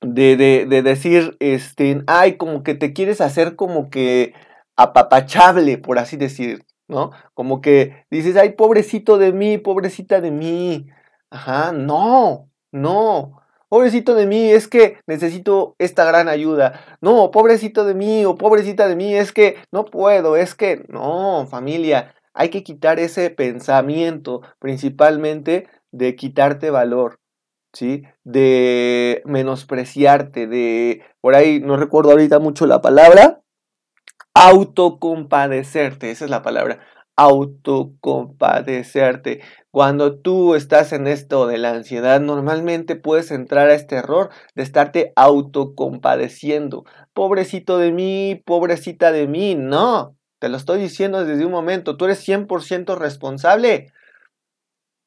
de, 0.00 0.36
de, 0.36 0.82
decir, 0.82 1.36
este, 1.40 2.02
ay, 2.06 2.36
como 2.36 2.62
que 2.62 2.74
te 2.74 2.92
quieres 2.92 3.20
hacer 3.20 3.56
como 3.56 3.90
que 3.90 4.34
apapachable, 4.76 5.78
por 5.78 5.98
así 5.98 6.16
decir, 6.16 6.64
¿no? 6.88 7.12
Como 7.34 7.60
que 7.60 8.04
dices, 8.10 8.36
ay, 8.36 8.50
pobrecito 8.50 9.18
de 9.18 9.32
mí, 9.32 9.58
pobrecita 9.58 10.20
de 10.20 10.30
mí. 10.30 10.88
Ajá, 11.30 11.72
no, 11.72 12.50
no. 12.72 13.42
Pobrecito 13.68 14.14
de 14.14 14.26
mí, 14.26 14.50
es 14.50 14.68
que 14.68 14.98
necesito 15.06 15.74
esta 15.78 16.04
gran 16.04 16.28
ayuda. 16.28 16.98
No, 17.00 17.30
pobrecito 17.32 17.84
de 17.84 17.94
mí 17.94 18.24
o 18.24 18.36
pobrecita 18.36 18.86
de 18.86 18.96
mí, 18.96 19.14
es 19.14 19.32
que 19.32 19.56
no 19.72 19.84
puedo, 19.84 20.36
es 20.36 20.54
que 20.54 20.84
no, 20.88 21.46
familia, 21.50 22.14
hay 22.32 22.50
que 22.50 22.62
quitar 22.62 23.00
ese 23.00 23.30
pensamiento, 23.30 24.42
principalmente 24.60 25.68
de 25.90 26.14
quitarte 26.14 26.70
valor. 26.70 27.18
De 28.24 29.22
menospreciarte, 29.24 30.46
de, 30.46 31.02
por 31.20 31.34
ahí 31.34 31.60
no 31.60 31.76
recuerdo 31.76 32.12
ahorita 32.12 32.38
mucho 32.38 32.66
la 32.66 32.80
palabra, 32.80 33.42
autocompadecerte, 34.34 36.10
esa 36.10 36.24
es 36.24 36.30
la 36.30 36.42
palabra, 36.42 36.78
autocompadecerte. 37.16 39.40
Cuando 39.70 40.18
tú 40.20 40.54
estás 40.54 40.92
en 40.92 41.06
esto 41.06 41.46
de 41.46 41.58
la 41.58 41.72
ansiedad, 41.72 42.20
normalmente 42.20 42.96
puedes 42.96 43.30
entrar 43.30 43.68
a 43.68 43.74
este 43.74 43.96
error 43.96 44.30
de 44.54 44.62
estarte 44.62 45.12
autocompadeciendo. 45.16 46.84
Pobrecito 47.14 47.78
de 47.78 47.92
mí, 47.92 48.42
pobrecita 48.44 49.12
de 49.12 49.26
mí, 49.26 49.54
no. 49.54 50.16
Te 50.38 50.48
lo 50.48 50.56
estoy 50.56 50.80
diciendo 50.80 51.24
desde 51.24 51.46
un 51.46 51.52
momento. 51.52 51.96
Tú 51.96 52.04
eres 52.04 52.26
100% 52.26 52.96
responsable. 52.96 53.92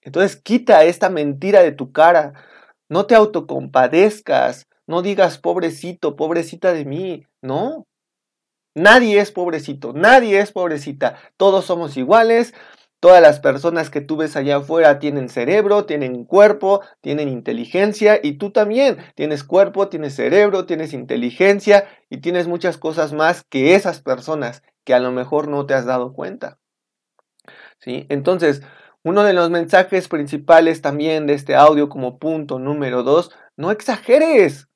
Entonces 0.01 0.37
quita 0.37 0.83
esta 0.83 1.09
mentira 1.09 1.61
de 1.61 1.71
tu 1.71 1.91
cara. 1.91 2.33
No 2.89 3.05
te 3.05 3.15
autocompadezcas. 3.15 4.67
No 4.87 5.01
digas 5.01 5.37
pobrecito, 5.37 6.15
pobrecita 6.15 6.73
de 6.73 6.85
mí. 6.85 7.25
No. 7.41 7.85
Nadie 8.75 9.19
es 9.19 9.31
pobrecito. 9.31 9.93
Nadie 9.93 10.39
es 10.39 10.51
pobrecita. 10.51 11.17
Todos 11.37 11.65
somos 11.65 11.95
iguales. 11.97 12.53
Todas 12.99 13.21
las 13.21 13.39
personas 13.39 13.89
que 13.89 14.01
tú 14.01 14.17
ves 14.17 14.35
allá 14.35 14.57
afuera 14.57 14.99
tienen 14.99 15.29
cerebro, 15.29 15.85
tienen 15.85 16.25
cuerpo, 16.25 16.81
tienen 16.99 17.29
inteligencia 17.29 18.19
y 18.21 18.33
tú 18.33 18.51
también 18.51 18.97
tienes 19.15 19.45
cuerpo, 19.45 19.87
tienes 19.87 20.15
cerebro, 20.15 20.65
tienes 20.65 20.91
inteligencia 20.91 21.87
y 22.09 22.17
tienes 22.17 22.47
muchas 22.47 22.77
cosas 22.77 23.13
más 23.13 23.43
que 23.43 23.75
esas 23.75 24.01
personas 24.01 24.63
que 24.83 24.93
a 24.93 24.99
lo 24.99 25.11
mejor 25.13 25.47
no 25.47 25.65
te 25.65 25.75
has 25.75 25.85
dado 25.85 26.11
cuenta. 26.13 26.59
¿Sí? 27.79 28.05
Entonces, 28.09 28.63
uno 29.03 29.23
de 29.23 29.33
los 29.33 29.49
mensajes 29.49 30.07
principales 30.07 30.81
también 30.81 31.27
de 31.27 31.33
este 31.33 31.55
audio 31.55 31.89
como 31.89 32.19
punto 32.19 32.59
número 32.59 33.03
dos, 33.03 33.31
no 33.57 33.71
exageres. 33.71 34.67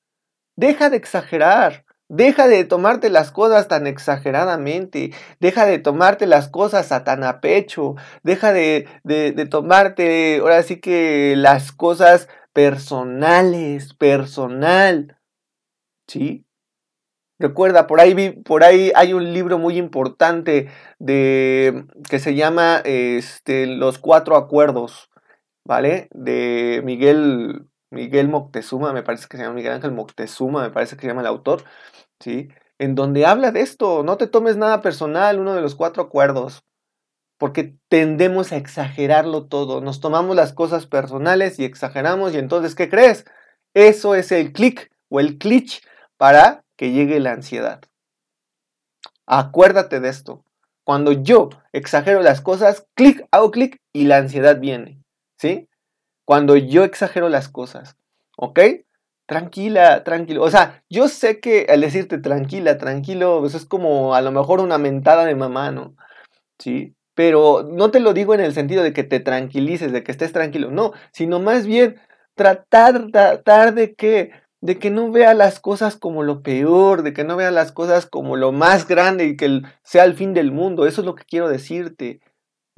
Deja 0.55 0.89
de 0.89 0.97
exagerar. 0.97 1.85
Deja 2.09 2.47
de 2.47 2.63
tomarte 2.63 3.09
las 3.09 3.31
cosas 3.31 3.67
tan 3.67 3.87
exageradamente, 3.87 5.11
deja 5.39 5.65
de 5.65 5.79
tomarte 5.79 6.27
las 6.27 6.47
cosas 6.47 6.91
a 6.91 7.03
tan 7.03 7.23
a 7.23 7.39
pecho, 7.39 7.95
deja 8.23 8.53
de, 8.53 8.87
de, 9.03 9.31
tomarte, 9.47 10.37
ahora 10.39 10.61
sí 10.61 10.79
que 10.79 11.33
las 11.35 11.71
cosas 11.71 12.27
personales, 12.51 13.95
personal, 13.95 15.17
¿sí? 16.07 16.45
Recuerda, 17.43 17.87
por 17.87 17.99
ahí, 17.99 18.31
por 18.45 18.63
ahí 18.63 18.93
hay 18.95 19.11
un 19.11 19.33
libro 19.33 19.57
muy 19.59 19.77
importante 19.77 20.69
de, 20.97 21.85
que 22.09 22.19
se 22.19 22.35
llama 22.35 22.81
este, 22.85 23.67
Los 23.67 23.99
Cuatro 23.99 24.37
Acuerdos, 24.37 25.09
¿vale? 25.65 26.07
De 26.13 26.81
Miguel, 26.85 27.67
Miguel 27.91 28.29
Moctezuma, 28.29 28.93
me 28.93 29.03
parece 29.03 29.27
que 29.27 29.35
se 29.35 29.43
llama 29.43 29.55
Miguel 29.55 29.73
Ángel 29.73 29.91
Moctezuma, 29.91 30.61
me 30.61 30.69
parece 30.69 30.95
que 30.95 31.01
se 31.01 31.07
llama 31.07 31.19
el 31.19 31.27
autor. 31.27 31.65
¿sí? 32.21 32.47
En 32.79 32.95
donde 32.95 33.25
habla 33.25 33.51
de 33.51 33.59
esto, 33.59 34.03
no 34.03 34.15
te 34.15 34.27
tomes 34.27 34.55
nada 34.55 34.81
personal, 34.81 35.37
uno 35.37 35.53
de 35.53 35.61
los 35.61 35.75
cuatro 35.75 36.03
acuerdos, 36.03 36.63
porque 37.37 37.75
tendemos 37.89 38.53
a 38.53 38.55
exagerarlo 38.55 39.47
todo, 39.47 39.81
nos 39.81 39.99
tomamos 39.99 40.37
las 40.37 40.53
cosas 40.53 40.87
personales 40.87 41.59
y 41.59 41.65
exageramos 41.65 42.33
y 42.33 42.37
entonces, 42.37 42.73
¿qué 42.73 42.87
crees? 42.87 43.25
Eso 43.73 44.15
es 44.15 44.31
el 44.31 44.53
clic 44.53 44.93
o 45.09 45.19
el 45.19 45.37
clic 45.37 45.81
para 46.15 46.62
que 46.75 46.91
llegue 46.91 47.19
la 47.19 47.31
ansiedad. 47.31 47.81
Acuérdate 49.25 49.99
de 49.99 50.09
esto. 50.09 50.43
Cuando 50.83 51.11
yo 51.11 51.49
exagero 51.71 52.21
las 52.21 52.41
cosas, 52.41 52.87
clic, 52.93 53.25
hago 53.31 53.51
clic 53.51 53.81
y 53.93 54.05
la 54.05 54.17
ansiedad 54.17 54.59
viene. 54.59 55.01
¿Sí? 55.37 55.69
Cuando 56.25 56.55
yo 56.57 56.83
exagero 56.83 57.29
las 57.29 57.49
cosas. 57.49 57.97
¿Ok? 58.37 58.59
tranquila, 59.25 60.03
tranquilo. 60.03 60.43
O 60.43 60.51
sea, 60.51 60.83
yo 60.89 61.07
sé 61.07 61.39
que 61.39 61.67
al 61.69 61.81
decirte 61.81 62.17
tranquila, 62.17 62.77
tranquilo, 62.77 63.39
pues 63.41 63.55
es 63.55 63.65
como 63.65 64.15
a 64.15 64.21
lo 64.21 64.31
mejor 64.31 64.59
una 64.59 64.77
mentada 64.77 65.25
de 65.25 65.35
mamá, 65.35 65.71
¿no? 65.71 65.95
Sí. 66.59 66.95
Pero 67.15 67.63
no 67.71 67.91
te 67.91 67.99
lo 67.99 68.13
digo 68.13 68.33
en 68.33 68.41
el 68.41 68.53
sentido 68.53 68.83
de 68.83 68.93
que 68.93 69.03
te 69.03 69.19
tranquilices, 69.19 69.91
de 69.91 70.03
que 70.03 70.11
estés 70.11 70.33
tranquilo, 70.33 70.71
no, 70.71 70.93
sino 71.11 71.39
más 71.39 71.65
bien 71.67 71.97
tratar, 72.35 73.11
tratar 73.11 73.75
de 73.75 73.93
que, 73.95 74.31
de 74.63 74.79
que 74.79 74.89
no 74.89 75.11
vea 75.11 75.33
las 75.33 75.59
cosas 75.59 75.97
como 75.97 76.23
lo 76.23 76.41
peor, 76.41 77.03
de 77.03 77.11
que 77.11 77.25
no 77.25 77.35
vea 77.35 77.51
las 77.51 77.73
cosas 77.73 78.05
como 78.05 78.37
lo 78.37 78.53
más 78.53 78.87
grande 78.87 79.25
y 79.25 79.35
que 79.35 79.61
sea 79.83 80.05
el 80.05 80.13
fin 80.13 80.33
del 80.33 80.53
mundo. 80.53 80.85
Eso 80.85 81.01
es 81.01 81.05
lo 81.05 81.15
que 81.15 81.25
quiero 81.25 81.49
decirte. 81.49 82.21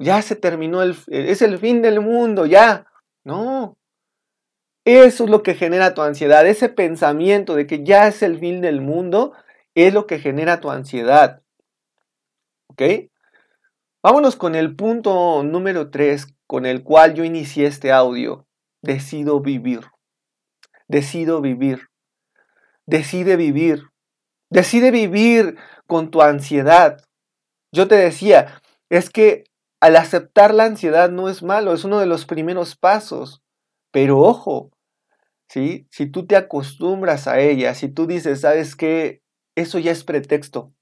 Ya 0.00 0.20
se 0.20 0.34
terminó 0.34 0.82
el, 0.82 0.96
es 1.06 1.42
el 1.42 1.60
fin 1.60 1.82
del 1.82 2.00
mundo, 2.00 2.44
ya. 2.44 2.86
No, 3.22 3.76
eso 4.84 5.24
es 5.24 5.30
lo 5.30 5.44
que 5.44 5.54
genera 5.54 5.94
tu 5.94 6.02
ansiedad. 6.02 6.44
Ese 6.44 6.68
pensamiento 6.68 7.54
de 7.54 7.68
que 7.68 7.84
ya 7.84 8.08
es 8.08 8.20
el 8.24 8.40
fin 8.40 8.60
del 8.62 8.80
mundo 8.80 9.32
es 9.76 9.94
lo 9.94 10.08
que 10.08 10.18
genera 10.18 10.60
tu 10.60 10.72
ansiedad. 10.72 11.40
¿Ok? 12.66 12.82
Vámonos 14.02 14.34
con 14.34 14.56
el 14.56 14.74
punto 14.74 15.44
número 15.44 15.90
3 15.90 16.34
con 16.48 16.66
el 16.66 16.82
cual 16.82 17.14
yo 17.14 17.22
inicié 17.22 17.68
este 17.68 17.92
audio. 17.92 18.44
Decido 18.82 19.38
vivir. 19.38 19.82
Decido 20.88 21.40
vivir. 21.40 21.88
Decide 22.86 23.36
vivir. 23.36 23.82
Decide 24.50 24.90
vivir 24.90 25.56
con 25.86 26.10
tu 26.10 26.22
ansiedad. 26.22 27.02
Yo 27.72 27.88
te 27.88 27.96
decía, 27.96 28.62
es 28.88 29.10
que 29.10 29.44
al 29.80 29.96
aceptar 29.96 30.54
la 30.54 30.64
ansiedad 30.64 31.10
no 31.10 31.28
es 31.28 31.42
malo, 31.42 31.72
es 31.72 31.84
uno 31.84 31.98
de 31.98 32.06
los 32.06 32.26
primeros 32.26 32.76
pasos. 32.76 33.42
Pero 33.90 34.20
ojo, 34.20 34.70
¿sí? 35.48 35.86
Si 35.90 36.06
tú 36.06 36.26
te 36.26 36.36
acostumbras 36.36 37.26
a 37.26 37.40
ella, 37.40 37.74
si 37.74 37.88
tú 37.88 38.06
dices, 38.06 38.40
¿sabes 38.42 38.76
qué? 38.76 39.22
Eso 39.56 39.78
ya 39.78 39.90
es 39.90 40.04
pretexto, 40.04 40.72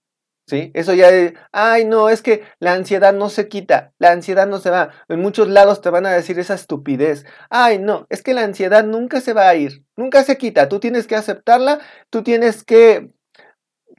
¿sí? 0.46 0.70
Eso 0.74 0.94
ya 0.94 1.08
es, 1.10 1.34
ay, 1.52 1.84
no, 1.84 2.08
es 2.08 2.22
que 2.22 2.42
la 2.58 2.74
ansiedad 2.74 3.12
no 3.14 3.28
se 3.28 3.48
quita, 3.48 3.92
la 3.98 4.12
ansiedad 4.12 4.46
no 4.46 4.58
se 4.58 4.70
va. 4.70 4.90
En 5.08 5.20
muchos 5.20 5.48
lados 5.48 5.80
te 5.80 5.90
van 5.90 6.06
a 6.06 6.12
decir 6.12 6.38
esa 6.38 6.54
estupidez. 6.54 7.24
Ay, 7.50 7.78
no, 7.78 8.06
es 8.10 8.22
que 8.22 8.34
la 8.34 8.42
ansiedad 8.42 8.84
nunca 8.84 9.20
se 9.20 9.32
va 9.32 9.48
a 9.48 9.54
ir, 9.54 9.84
nunca 9.96 10.24
se 10.24 10.36
quita. 10.38 10.68
Tú 10.68 10.80
tienes 10.80 11.06
que 11.06 11.16
aceptarla, 11.16 11.80
tú 12.10 12.22
tienes 12.22 12.64
que, 12.64 13.10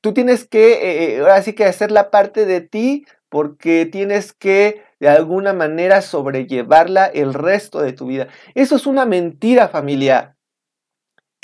tú 0.01 0.13
tienes 0.13 0.47
que, 0.47 1.15
eh, 1.15 1.19
ahora 1.19 1.41
sí 1.41 1.53
que 1.53 1.65
hacer 1.65 1.91
la 1.91 2.11
parte 2.11 2.45
de 2.45 2.61
ti 2.61 3.05
porque 3.29 3.85
tienes 3.85 4.33
que 4.33 4.83
de 4.99 5.09
alguna 5.09 5.53
manera 5.53 6.01
sobrellevarla 6.01 7.05
el 7.07 7.33
resto 7.33 7.81
de 7.81 7.93
tu 7.93 8.07
vida. 8.07 8.27
Eso 8.53 8.75
es 8.75 8.87
una 8.87 9.05
mentira 9.05 9.67
familiar. 9.67 10.34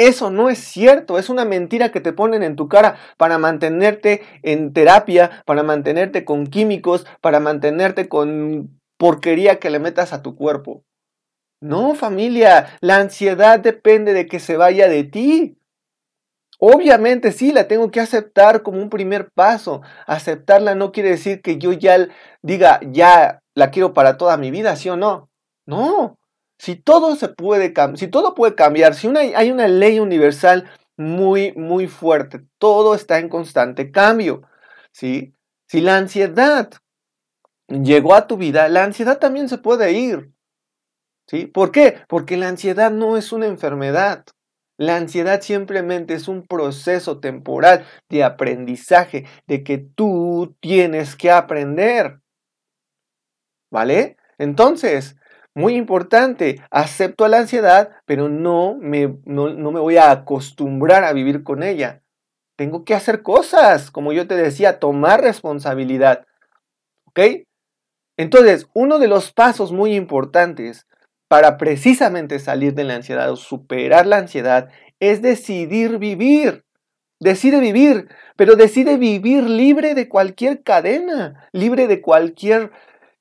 Eso 0.01 0.31
no 0.31 0.50
es 0.50 0.58
cierto, 0.58 1.20
es 1.20 1.29
una 1.29 1.46
mentira 1.46 1.91
que 1.91 2.01
te 2.01 2.12
ponen 2.12 2.41
en 2.41 2.55
tu 2.55 2.67
cara 2.67 2.98
para 3.17 3.38
mantenerte 3.38 4.24
en 4.41 4.74
terapia, 4.74 5.43
para 5.46 5.62
mantenerte 5.62 6.25
con 6.25 6.48
químicos, 6.48 7.05
para 7.22 7.39
mantenerte 7.39 8.10
con 8.10 8.81
porquería 8.98 9.60
que 9.60 9.70
le 9.70 9.77
metas 9.77 10.12
a 10.12 10.24
tu 10.24 10.36
cuerpo. 10.36 10.84
No, 11.62 11.93
familia, 11.93 12.79
la 12.81 12.98
ansiedad 12.98 13.60
depende 13.60 14.13
de 14.13 14.25
que 14.25 14.39
se 14.39 14.58
vaya 14.58 14.88
de 14.88 15.03
ti. 15.03 15.60
Obviamente 16.58 17.31
sí, 17.31 17.51
la 17.51 17.67
tengo 17.67 17.91
que 17.91 18.00
aceptar 18.00 18.63
como 18.63 18.81
un 18.81 18.89
primer 18.89 19.29
paso. 19.36 19.84
Aceptarla 20.08 20.74
no 20.74 20.91
quiere 20.91 21.10
decir 21.10 21.43
que 21.43 21.60
yo 21.60 21.74
ya 21.74 22.08
diga, 22.41 22.79
ya 22.91 23.43
la 23.53 23.70
quiero 23.70 23.93
para 23.93 24.17
toda 24.17 24.36
mi 24.38 24.50
vida, 24.50 24.75
¿sí 24.77 24.89
o 24.89 24.98
no? 24.98 25.29
No, 25.67 26.17
si 26.62 26.75
todo 26.75 27.15
se 27.15 27.27
puede 27.27 27.74
si 27.96 28.08
todo 28.08 28.36
puede 28.36 28.53
cambiar, 28.53 28.94
si 28.94 29.08
hay 29.08 29.50
una 29.50 29.68
ley 29.68 30.00
universal 30.00 30.70
muy, 30.96 31.53
muy 31.53 31.88
fuerte, 31.88 32.46
todo 32.60 32.94
está 32.94 33.18
en 33.18 33.30
constante 33.30 33.89
cambio, 33.89 34.44
¿sí? 34.91 35.34
Si 35.68 35.82
la 35.82 35.98
ansiedad 35.98 36.70
llegó 37.68 38.13
a 38.13 38.27
tu 38.27 38.38
vida, 38.38 38.70
la 38.70 38.84
ansiedad 38.84 39.18
también 39.18 39.50
se 39.50 39.58
puede 39.58 39.94
ir, 39.94 40.34
¿sí? 41.25 41.48
¿Por 41.48 41.72
qué? 41.72 41.98
Porque 42.08 42.38
la 42.38 42.50
ansiedad 42.50 42.91
no 42.91 43.18
es 43.18 43.32
una 43.32 43.48
enfermedad. 43.48 44.24
La 44.77 44.98
ansiedad 44.98 45.41
simplemente 45.41 46.13
es 46.13 46.27
un 46.27 46.46
proceso 46.46 47.20
temporal 47.20 47.88
de 48.08 48.24
aprendizaje, 48.24 49.25
de 49.48 49.63
que 49.63 49.80
tú 49.80 50.56
tienes 50.60 51.15
que 51.15 51.32
aprender. 51.32 52.20
¿Vale? 53.72 54.18
Entonces, 54.38 55.15
muy 55.53 55.75
importante, 55.75 56.62
acepto 56.72 57.27
la 57.27 57.39
ansiedad, 57.39 57.91
pero 58.05 58.29
no 58.29 58.77
me, 58.79 59.17
no, 59.25 59.50
me 59.72 59.79
voy 59.79 59.98
a 59.98 60.12
acostumbrar 60.12 61.03
a 61.03 61.13
vivir 61.13 61.43
con 61.43 61.63
ella. 61.63 62.01
Tengo 62.55 62.86
que 62.86 62.93
hacer 62.93 63.22
cosas, 63.22 63.91
como 63.91 64.13
yo 64.13 64.27
te 64.27 64.36
decía, 64.36 64.79
tomar 64.79 65.22
responsabilidad. 65.22 66.25
¿Ok? 67.05 67.20
Entonces, 68.17 68.67
uno 68.74 69.00
de 69.00 69.08
los 69.08 69.31
pasos 69.34 69.72
muy 69.72 69.96
importantes 69.96 70.88
para 71.27 71.58
precisamente 71.58 72.39
salir 72.39 72.74
de 72.74 72.84
la 72.84 72.96
ansiedad 72.96 73.31
o 73.31 73.36
superar 73.36 74.05
la 74.05 74.17
ansiedad 74.17 74.70
es 75.00 75.22
decidir 75.22 75.98
vivir. 75.98 76.65
Decide 77.20 77.60
vivir, 77.60 78.10
pero 78.36 78.55
decide 78.55 78.98
vivir 78.98 79.43
libre 79.43 79.96
de 79.96 80.10
cualquier 80.10 80.63
cadena, 80.63 81.48
libre 81.51 81.88
de 81.88 82.01
cualquier 82.01 82.72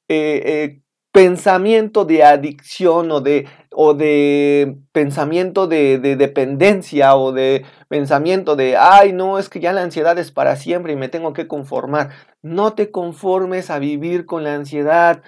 eh, 0.08 0.42
eh, 0.44 0.80
pensamiento 1.12 2.04
de 2.04 2.24
adicción 2.24 3.10
o 3.10 3.20
de, 3.20 3.48
o 3.72 3.94
de 3.94 4.76
pensamiento 4.92 5.66
de, 5.66 5.98
de, 5.98 6.16
dependencia 6.16 7.16
o 7.16 7.32
de 7.32 7.64
pensamiento 7.88 8.56
de, 8.56 8.76
ay, 8.76 9.12
no, 9.12 9.38
es 9.38 9.48
que 9.48 9.60
ya 9.60 9.72
la 9.72 9.82
ansiedad 9.82 10.18
es 10.18 10.30
para 10.30 10.56
siempre 10.56 10.92
y 10.92 10.96
me 10.96 11.08
tengo 11.08 11.32
que 11.32 11.48
conformar. 11.48 12.10
No 12.42 12.74
te 12.74 12.90
conformes 12.90 13.70
a 13.70 13.78
vivir 13.78 14.26
con 14.26 14.44
la 14.44 14.54
ansiedad. 14.54 15.22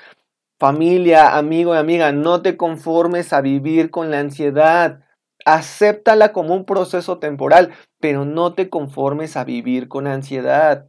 Familia, 0.59 1.37
amigo 1.37 1.75
y 1.75 1.79
amiga, 1.79 2.13
no 2.13 2.43
te 2.43 2.57
conformes 2.57 3.33
a 3.33 3.41
vivir 3.41 3.91
con 3.91 4.11
la 4.11 4.21
ansiedad. 4.21 5.05
Acéptala 5.45 6.33
como 6.33 6.55
un 6.55 6.65
proceso 6.65 7.19
temporal, 7.19 7.73
pero 7.99 8.25
no 8.25 8.55
te 8.55 8.71
conformes 8.71 9.37
a 9.37 9.43
vivir 9.45 9.89
con 9.89 10.07
ansiedad. 10.07 10.89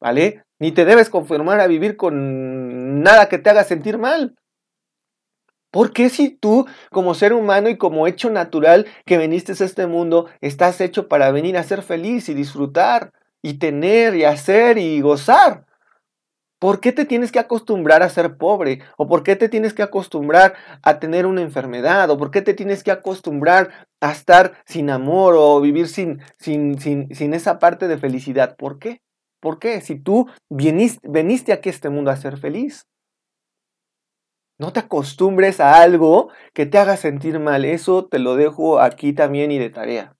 ¿Vale? 0.00 0.44
Ni 0.60 0.72
te 0.72 0.84
debes 0.84 1.08
conformar 1.08 1.58
a 1.58 1.66
vivir 1.66 1.96
con 1.96 3.02
nada 3.02 3.28
que 3.28 3.38
te 3.38 3.50
haga 3.50 3.64
sentir 3.64 3.98
mal. 3.98 4.36
¿Por 5.70 5.92
qué 5.92 6.10
si 6.10 6.30
tú, 6.30 6.66
como 6.90 7.14
ser 7.14 7.32
humano 7.32 7.68
y 7.68 7.78
como 7.78 8.06
hecho 8.06 8.28
natural 8.28 8.86
que 9.06 9.18
viniste 9.18 9.52
a 9.52 9.64
este 9.64 9.86
mundo, 9.86 10.26
estás 10.40 10.80
hecho 10.80 11.08
para 11.08 11.30
venir 11.30 11.56
a 11.56 11.62
ser 11.62 11.82
feliz 11.82 12.28
y 12.28 12.34
disfrutar 12.34 13.12
y 13.40 13.54
tener 13.54 14.14
y 14.16 14.24
hacer 14.24 14.78
y 14.78 15.00
gozar? 15.00 15.64
¿Por 16.58 16.80
qué 16.80 16.92
te 16.92 17.06
tienes 17.06 17.32
que 17.32 17.38
acostumbrar 17.38 18.02
a 18.02 18.10
ser 18.10 18.36
pobre? 18.36 18.80
¿O 18.98 19.08
por 19.08 19.22
qué 19.22 19.36
te 19.36 19.48
tienes 19.48 19.72
que 19.72 19.82
acostumbrar 19.82 20.54
a 20.82 20.98
tener 20.98 21.24
una 21.24 21.40
enfermedad? 21.40 22.10
¿O 22.10 22.18
por 22.18 22.30
qué 22.30 22.42
te 22.42 22.52
tienes 22.52 22.84
que 22.84 22.90
acostumbrar 22.90 23.86
a 24.02 24.12
estar 24.12 24.52
sin 24.66 24.90
amor 24.90 25.36
o 25.38 25.58
vivir 25.62 25.88
sin, 25.88 26.20
sin, 26.38 26.78
sin, 26.78 27.14
sin 27.14 27.32
esa 27.32 27.58
parte 27.58 27.88
de 27.88 27.96
felicidad? 27.96 28.56
¿Por 28.56 28.78
qué? 28.78 29.00
¿Por 29.40 29.58
qué? 29.58 29.80
Si 29.80 29.98
tú 29.98 30.28
viniste, 30.50 31.06
viniste 31.08 31.52
aquí 31.52 31.70
a 31.70 31.72
este 31.72 31.88
mundo 31.88 32.10
a 32.10 32.16
ser 32.16 32.36
feliz. 32.36 32.86
No 34.58 34.74
te 34.74 34.80
acostumbres 34.80 35.58
a 35.58 35.80
algo 35.80 36.28
que 36.52 36.66
te 36.66 36.76
haga 36.76 36.98
sentir 36.98 37.40
mal. 37.40 37.64
Eso 37.64 38.04
te 38.04 38.18
lo 38.18 38.36
dejo 38.36 38.78
aquí 38.78 39.14
también 39.14 39.50
y 39.50 39.58
de 39.58 39.70
tarea. 39.70 40.14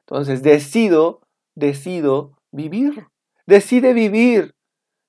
Entonces, 0.00 0.42
decido, 0.42 1.22
decido 1.54 2.32
vivir. 2.52 3.06
Decide 3.46 3.94
vivir. 3.94 4.54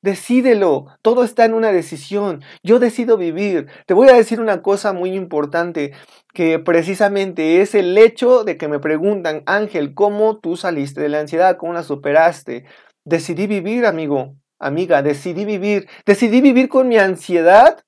Decídelo. 0.01 0.85
Todo 1.01 1.25
está 1.25 1.43
en 1.43 1.53
una 1.53 1.73
decisión. 1.73 2.41
Yo 2.63 2.79
decido 2.79 3.17
vivir. 3.17 3.67
Te 3.85 3.93
voy 3.93 4.07
a 4.07 4.13
decir 4.13 4.39
una 4.39 4.61
cosa 4.61 4.93
muy 4.93 5.11
importante 5.11 5.91
que 6.33 6.57
precisamente 6.57 7.61
es 7.61 7.75
el 7.75 7.97
hecho 7.97 8.45
de 8.45 8.57
que 8.57 8.69
me 8.69 8.79
preguntan, 8.79 9.43
Ángel, 9.45 9.93
¿cómo 9.93 10.37
tú 10.37 10.55
saliste 10.55 11.01
de 11.01 11.09
la 11.09 11.19
ansiedad? 11.19 11.57
¿Cómo 11.57 11.73
la 11.73 11.83
superaste? 11.83 12.63
Decidí 13.09 13.47
vivir, 13.47 13.87
amigo, 13.87 14.35
amiga, 14.59 15.01
decidí 15.01 15.43
vivir. 15.43 15.89
Decidí 16.05 16.41
vivir 16.41 16.69
con 16.69 16.87
mi 16.87 16.97
ansiedad 16.97 17.83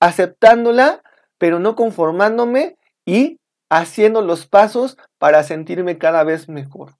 aceptándola, 0.00 1.02
pero 1.38 1.60
no 1.60 1.76
conformándome 1.76 2.76
y 3.04 3.38
haciendo 3.70 4.20
los 4.20 4.46
pasos 4.46 4.98
para 5.18 5.44
sentirme 5.44 5.96
cada 5.96 6.24
vez 6.24 6.48
mejor. 6.48 6.96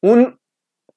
Un, 0.00 0.40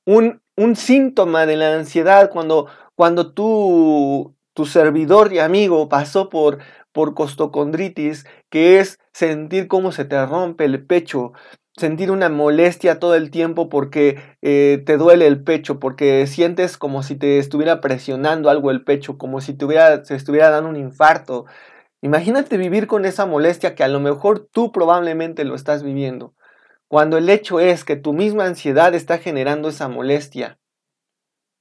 un, 0.05 0.41
un 0.55 0.75
síntoma 0.77 1.45
de 1.45 1.57
la 1.57 1.75
ansiedad 1.75 2.29
cuando, 2.31 2.67
cuando 2.95 3.33
tú, 3.33 4.35
tu 4.53 4.65
servidor 4.65 5.33
y 5.33 5.39
amigo 5.39 5.89
pasó 5.89 6.29
por, 6.29 6.59
por 6.93 7.13
costocondritis, 7.13 8.25
que 8.49 8.79
es 8.79 8.99
sentir 9.11 9.67
cómo 9.67 9.91
se 9.91 10.05
te 10.05 10.25
rompe 10.25 10.63
el 10.63 10.85
pecho, 10.85 11.33
sentir 11.75 12.11
una 12.11 12.29
molestia 12.29 12.99
todo 12.99 13.15
el 13.15 13.31
tiempo 13.31 13.69
porque 13.69 14.19
eh, 14.41 14.83
te 14.85 14.97
duele 14.97 15.27
el 15.27 15.43
pecho, 15.43 15.79
porque 15.79 16.25
sientes 16.27 16.77
como 16.77 17.03
si 17.03 17.15
te 17.15 17.39
estuviera 17.39 17.81
presionando 17.81 18.49
algo 18.49 18.71
el 18.71 18.83
pecho, 18.83 19.17
como 19.17 19.41
si 19.41 19.53
te 19.53 19.65
se 20.05 20.15
estuviera 20.15 20.49
dando 20.49 20.69
un 20.69 20.75
infarto. 20.75 21.45
Imagínate 22.01 22.57
vivir 22.57 22.87
con 22.87 23.05
esa 23.05 23.25
molestia 23.25 23.75
que 23.75 23.83
a 23.83 23.87
lo 23.87 23.99
mejor 23.99 24.39
tú 24.51 24.71
probablemente 24.71 25.45
lo 25.45 25.55
estás 25.55 25.83
viviendo, 25.83 26.35
cuando 26.87 27.17
el 27.17 27.29
hecho 27.29 27.59
es 27.59 27.83
que 27.85 27.95
tu 27.95 28.13
misma 28.13 28.45
ansiedad 28.45 28.93
está 28.93 29.17
generando 29.17 29.69
esa 29.69 29.87
molestia. 29.87 30.59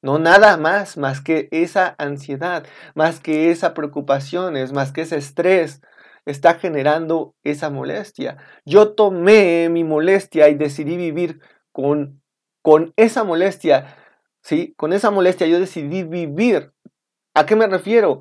No 0.03 0.19
nada 0.19 0.57
más, 0.57 0.97
más 0.97 1.21
que 1.21 1.49
esa 1.53 1.95
ansiedad, 1.97 2.67
más 2.97 3.21
que 3.21 3.53
esa 3.53 3.73
preocupación, 3.73 4.55
más 4.73 4.91
que 4.91 5.03
ese 5.03 5.17
estrés, 5.17 5.81
está 6.27 6.55
generando 6.55 7.35
esa 7.43 7.71
molestia. 7.71 8.37
Yo 8.65 8.95
tomé 8.95 9.69
mi 9.69 9.85
molestia 9.85 10.49
y 10.49 10.55
decidí 10.55 10.97
vivir 10.97 11.41
con, 11.73 12.23
con 12.63 12.93
esa 12.97 13.25
molestia. 13.25 13.97
¿sí? 14.43 14.75
Con 14.77 14.93
esa 14.93 15.11
molestia 15.11 15.47
yo 15.47 15.59
decidí 15.59 16.03
vivir. 16.03 16.73
¿A 17.35 17.47
qué 17.47 17.57
me 17.57 17.67
refiero? 17.67 18.21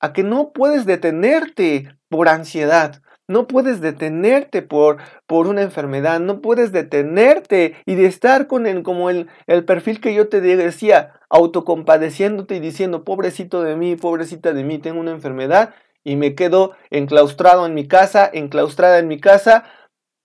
A 0.00 0.12
que 0.12 0.22
no 0.22 0.52
puedes 0.52 0.86
detenerte 0.86 1.96
por 2.08 2.28
ansiedad. 2.28 3.02
No 3.30 3.46
puedes 3.46 3.82
detenerte 3.82 4.62
por, 4.62 4.96
por 5.26 5.48
una 5.48 5.60
enfermedad, 5.60 6.18
no 6.18 6.40
puedes 6.40 6.72
detenerte 6.72 7.76
y 7.84 7.94
de 7.94 8.06
estar 8.06 8.46
con 8.46 8.66
el, 8.66 8.82
como 8.82 9.10
el, 9.10 9.28
el 9.46 9.66
perfil 9.66 10.00
que 10.00 10.14
yo 10.14 10.30
te 10.30 10.40
decía, 10.40 11.20
autocompadeciéndote 11.28 12.56
y 12.56 12.60
diciendo, 12.60 13.04
pobrecito 13.04 13.62
de 13.62 13.76
mí, 13.76 13.96
pobrecita 13.96 14.54
de 14.54 14.64
mí, 14.64 14.78
tengo 14.78 14.98
una 14.98 15.10
enfermedad 15.10 15.74
y 16.04 16.16
me 16.16 16.34
quedo 16.34 16.74
enclaustrado 16.90 17.66
en 17.66 17.74
mi 17.74 17.86
casa, 17.86 18.28
enclaustrada 18.32 18.98
en 18.98 19.08
mi 19.08 19.20
casa 19.20 19.64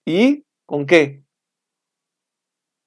y 0.06 0.46
¿con 0.66 0.86
qué? 0.86 1.24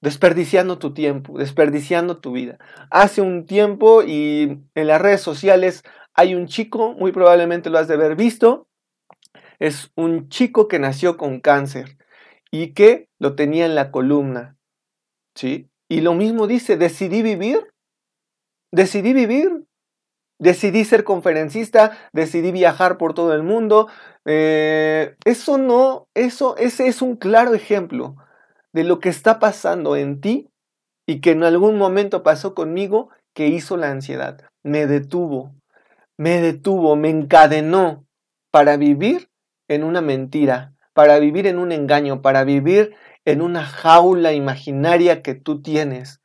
Desperdiciando 0.00 0.78
tu 0.78 0.94
tiempo, 0.94 1.38
desperdiciando 1.38 2.18
tu 2.18 2.32
vida. 2.32 2.58
Hace 2.90 3.22
un 3.22 3.46
tiempo 3.46 4.02
y 4.02 4.62
en 4.74 4.86
las 4.86 5.00
redes 5.00 5.20
sociales 5.20 5.82
hay 6.14 6.34
un 6.34 6.46
chico, 6.46 6.94
muy 6.94 7.12
probablemente 7.12 7.70
lo 7.70 7.78
has 7.78 7.88
de 7.88 7.94
haber 7.94 8.16
visto, 8.16 8.68
es 9.58 9.90
un 9.96 10.28
chico 10.28 10.68
que 10.68 10.78
nació 10.78 11.16
con 11.16 11.40
cáncer 11.40 11.96
y 12.50 12.72
que 12.72 13.08
lo 13.18 13.34
tenía 13.34 13.66
en 13.66 13.74
la 13.74 13.90
columna, 13.90 14.56
¿sí? 15.34 15.70
Y 15.88 16.00
lo 16.00 16.14
mismo 16.14 16.46
dice, 16.46 16.76
decidí 16.76 17.22
vivir, 17.22 17.72
decidí 18.72 19.12
vivir, 19.12 19.66
Decidí 20.38 20.84
ser 20.84 21.04
conferencista, 21.04 21.96
decidí 22.12 22.52
viajar 22.52 22.98
por 22.98 23.14
todo 23.14 23.32
el 23.34 23.42
mundo. 23.42 23.88
Eh, 24.24 25.16
eso 25.24 25.56
no, 25.56 26.08
eso, 26.14 26.56
ese 26.58 26.88
es 26.88 27.00
un 27.00 27.16
claro 27.16 27.54
ejemplo 27.54 28.16
de 28.72 28.84
lo 28.84 29.00
que 29.00 29.08
está 29.08 29.38
pasando 29.38 29.96
en 29.96 30.20
ti 30.20 30.50
y 31.06 31.20
que 31.20 31.30
en 31.30 31.42
algún 31.42 31.78
momento 31.78 32.22
pasó 32.22 32.54
conmigo 32.54 33.08
que 33.32 33.48
hizo 33.48 33.76
la 33.76 33.90
ansiedad. 33.90 34.40
Me 34.62 34.86
detuvo, 34.86 35.54
me 36.18 36.40
detuvo, 36.40 36.96
me 36.96 37.08
encadenó 37.08 38.04
para 38.50 38.76
vivir 38.76 39.30
en 39.68 39.84
una 39.84 40.00
mentira, 40.00 40.74
para 40.92 41.18
vivir 41.18 41.46
en 41.46 41.58
un 41.58 41.72
engaño, 41.72 42.20
para 42.20 42.44
vivir 42.44 42.94
en 43.24 43.42
una 43.42 43.64
jaula 43.64 44.32
imaginaria 44.32 45.22
que 45.22 45.34
tú 45.34 45.62
tienes 45.62 46.20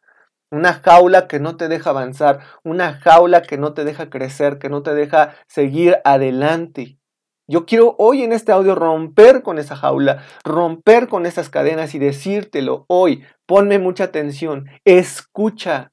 una 0.51 0.73
jaula 0.73 1.27
que 1.27 1.39
no 1.39 1.55
te 1.55 1.69
deja 1.69 1.89
avanzar, 1.91 2.41
una 2.63 2.93
jaula 2.95 3.41
que 3.41 3.57
no 3.57 3.73
te 3.73 3.85
deja 3.85 4.09
crecer, 4.09 4.59
que 4.59 4.69
no 4.69 4.83
te 4.83 4.93
deja 4.93 5.35
seguir 5.47 5.97
adelante. 6.03 6.99
Yo 7.47 7.65
quiero 7.65 7.95
hoy 7.97 8.23
en 8.23 8.33
este 8.33 8.51
audio 8.51 8.75
romper 8.75 9.41
con 9.43 9.57
esa 9.57 9.75
jaula, 9.75 10.23
romper 10.43 11.07
con 11.07 11.25
esas 11.25 11.49
cadenas 11.49 11.95
y 11.95 11.99
decírtelo 11.99 12.85
hoy. 12.87 13.25
Ponme 13.45 13.79
mucha 13.79 14.05
atención. 14.05 14.69
Escucha. 14.85 15.91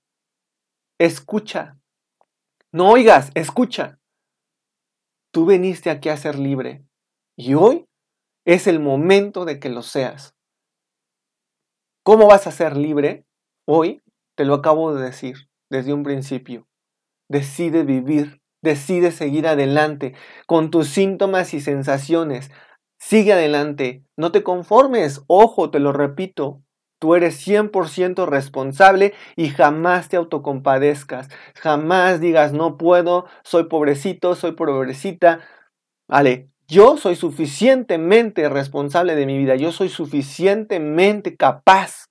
Escucha. 0.99 1.79
No 2.73 2.91
oigas, 2.91 3.31
escucha. 3.35 3.99
Tú 5.33 5.47
viniste 5.47 5.91
aquí 5.91 6.09
a 6.09 6.17
ser 6.17 6.39
libre 6.39 6.85
y 7.37 7.55
hoy 7.55 7.87
es 8.45 8.67
el 8.67 8.81
momento 8.81 9.45
de 9.45 9.59
que 9.59 9.69
lo 9.69 9.83
seas. 9.83 10.35
¿Cómo 12.05 12.27
vas 12.27 12.47
a 12.47 12.53
ser 12.53 12.77
libre? 12.77 13.25
Hoy 13.67 14.01
te 14.39 14.45
lo 14.45 14.55
acabo 14.55 14.95
de 14.95 15.03
decir 15.03 15.49
desde 15.69 15.93
un 15.93 16.05
principio. 16.05 16.69
Decide 17.29 17.83
vivir, 17.83 18.41
decide 18.63 19.11
seguir 19.11 19.49
adelante 19.49 20.15
con 20.47 20.71
tus 20.71 20.87
síntomas 20.87 21.55
y 21.55 21.61
sensaciones. 21.61 22.53
Sigue 23.01 23.33
adelante, 23.33 24.05
no 24.17 24.31
te 24.31 24.45
conformes, 24.45 25.25
ojo, 25.27 25.73
te 25.73 25.81
lo 25.81 25.93
repito, 25.93 26.63
Tú 27.01 27.15
eres 27.15 27.37
100% 27.47 28.27
responsable 28.27 29.15
y 29.37 29.51
jamás 29.51 30.09
te 30.09 30.17
autocompadezcas. 30.17 31.29
Jamás 31.55 32.21
digas, 32.21 32.53
no 32.53 32.77
puedo, 32.77 33.27
soy 33.45 33.69
pobrecito, 33.69 34.35
soy 34.35 34.53
pobrecita. 34.53 35.39
Vale, 36.09 36.51
yo 36.67 36.97
soy 36.97 37.15
suficientemente 37.15 38.49
responsable 38.49 39.15
de 39.15 39.27
mi 39.27 39.39
vida. 39.39 39.55
Yo 39.55 39.71
soy 39.71 39.91
suficientemente 39.91 41.37
capaz 41.37 42.08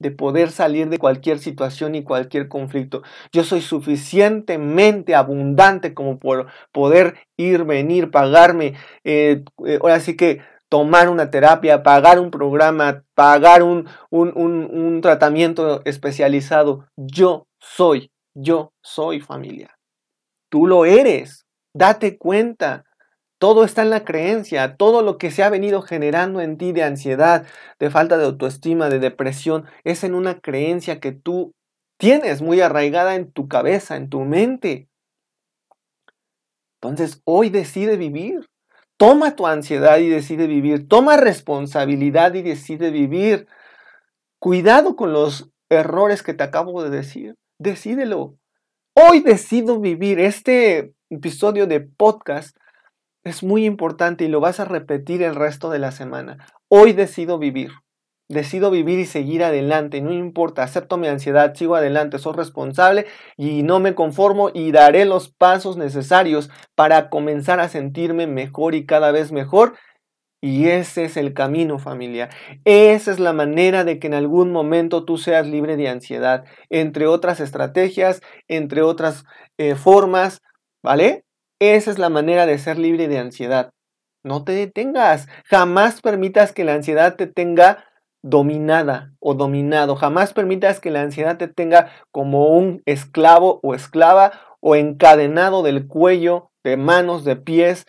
de 0.00 0.10
poder 0.10 0.50
salir 0.50 0.88
de 0.88 0.98
cualquier 0.98 1.38
situación 1.38 1.94
y 1.94 2.02
cualquier 2.02 2.48
conflicto. 2.48 3.02
Yo 3.32 3.44
soy 3.44 3.60
suficientemente 3.60 5.14
abundante 5.14 5.94
como 5.94 6.18
por 6.18 6.48
poder 6.72 7.14
ir, 7.36 7.64
venir, 7.64 8.10
pagarme. 8.10 8.74
Eh, 9.04 9.44
eh, 9.66 9.78
ahora 9.80 10.00
sí 10.00 10.16
que 10.16 10.40
tomar 10.68 11.08
una 11.08 11.30
terapia, 11.30 11.82
pagar 11.82 12.18
un 12.18 12.30
programa, 12.30 13.04
pagar 13.14 13.62
un, 13.62 13.88
un, 14.08 14.32
un 14.34 15.00
tratamiento 15.02 15.82
especializado. 15.84 16.86
Yo 16.96 17.46
soy, 17.60 18.10
yo 18.34 18.72
soy 18.82 19.20
familia. 19.20 19.76
Tú 20.50 20.66
lo 20.66 20.86
eres. 20.86 21.44
Date 21.74 22.18
cuenta. 22.18 22.84
Todo 23.40 23.64
está 23.64 23.80
en 23.80 23.88
la 23.88 24.04
creencia, 24.04 24.76
todo 24.76 25.00
lo 25.00 25.16
que 25.16 25.30
se 25.30 25.42
ha 25.42 25.48
venido 25.48 25.80
generando 25.80 26.42
en 26.42 26.58
ti 26.58 26.72
de 26.72 26.82
ansiedad, 26.82 27.46
de 27.78 27.88
falta 27.88 28.18
de 28.18 28.26
autoestima, 28.26 28.90
de 28.90 28.98
depresión, 28.98 29.64
es 29.82 30.04
en 30.04 30.14
una 30.14 30.40
creencia 30.40 31.00
que 31.00 31.12
tú 31.12 31.54
tienes 31.96 32.42
muy 32.42 32.60
arraigada 32.60 33.14
en 33.14 33.32
tu 33.32 33.48
cabeza, 33.48 33.96
en 33.96 34.10
tu 34.10 34.20
mente. 34.20 34.90
Entonces, 36.82 37.22
hoy 37.24 37.48
decide 37.48 37.96
vivir. 37.96 38.46
Toma 38.98 39.36
tu 39.36 39.46
ansiedad 39.46 39.96
y 40.00 40.10
decide 40.10 40.46
vivir. 40.46 40.86
Toma 40.86 41.16
responsabilidad 41.16 42.34
y 42.34 42.42
decide 42.42 42.90
vivir. 42.90 43.48
Cuidado 44.38 44.96
con 44.96 45.14
los 45.14 45.48
errores 45.70 46.22
que 46.22 46.34
te 46.34 46.44
acabo 46.44 46.82
de 46.82 46.90
decir. 46.90 47.36
Decídelo. 47.58 48.36
Hoy 48.92 49.20
decido 49.20 49.80
vivir. 49.80 50.20
Este 50.20 50.92
episodio 51.08 51.66
de 51.66 51.80
podcast 51.80 52.54
es 53.24 53.42
muy 53.42 53.64
importante 53.64 54.24
y 54.24 54.28
lo 54.28 54.40
vas 54.40 54.60
a 54.60 54.64
repetir 54.64 55.22
el 55.22 55.34
resto 55.34 55.70
de 55.70 55.78
la 55.78 55.92
semana. 55.92 56.46
Hoy 56.68 56.92
decido 56.92 57.38
vivir. 57.38 57.70
Decido 58.28 58.70
vivir 58.70 59.00
y 59.00 59.06
seguir 59.06 59.42
adelante, 59.42 60.00
no 60.00 60.12
importa, 60.12 60.62
acepto 60.62 60.96
mi 60.96 61.08
ansiedad, 61.08 61.52
sigo 61.56 61.74
adelante, 61.74 62.20
soy 62.20 62.34
responsable 62.34 63.06
y 63.36 63.64
no 63.64 63.80
me 63.80 63.96
conformo 63.96 64.50
y 64.54 64.70
daré 64.70 65.04
los 65.04 65.30
pasos 65.30 65.76
necesarios 65.76 66.48
para 66.76 67.10
comenzar 67.10 67.58
a 67.58 67.68
sentirme 67.68 68.28
mejor 68.28 68.76
y 68.76 68.86
cada 68.86 69.10
vez 69.10 69.32
mejor. 69.32 69.74
Y 70.40 70.68
ese 70.68 71.04
es 71.06 71.16
el 71.16 71.34
camino 71.34 71.80
familia. 71.80 72.30
Esa 72.64 73.10
es 73.10 73.18
la 73.18 73.32
manera 73.32 73.82
de 73.82 73.98
que 73.98 74.06
en 74.06 74.14
algún 74.14 74.52
momento 74.52 75.04
tú 75.04 75.18
seas 75.18 75.48
libre 75.48 75.76
de 75.76 75.88
ansiedad, 75.88 76.44
entre 76.70 77.08
otras 77.08 77.40
estrategias, 77.40 78.22
entre 78.46 78.82
otras 78.82 79.24
eh, 79.58 79.74
formas, 79.74 80.40
¿vale? 80.84 81.24
Esa 81.60 81.90
es 81.90 81.98
la 81.98 82.08
manera 82.08 82.46
de 82.46 82.58
ser 82.58 82.78
libre 82.78 83.06
de 83.06 83.18
ansiedad. 83.18 83.70
No 84.24 84.44
te 84.44 84.52
detengas, 84.52 85.28
jamás 85.44 86.00
permitas 86.00 86.52
que 86.52 86.64
la 86.64 86.72
ansiedad 86.72 87.16
te 87.16 87.26
tenga 87.26 87.84
dominada 88.22 89.12
o 89.20 89.34
dominado. 89.34 89.94
Jamás 89.94 90.32
permitas 90.32 90.80
que 90.80 90.90
la 90.90 91.02
ansiedad 91.02 91.36
te 91.36 91.48
tenga 91.48 91.90
como 92.10 92.48
un 92.48 92.82
esclavo 92.86 93.60
o 93.62 93.74
esclava 93.74 94.32
o 94.60 94.74
encadenado 94.74 95.62
del 95.62 95.86
cuello, 95.86 96.50
de 96.64 96.78
manos, 96.78 97.24
de 97.24 97.36
pies, 97.36 97.86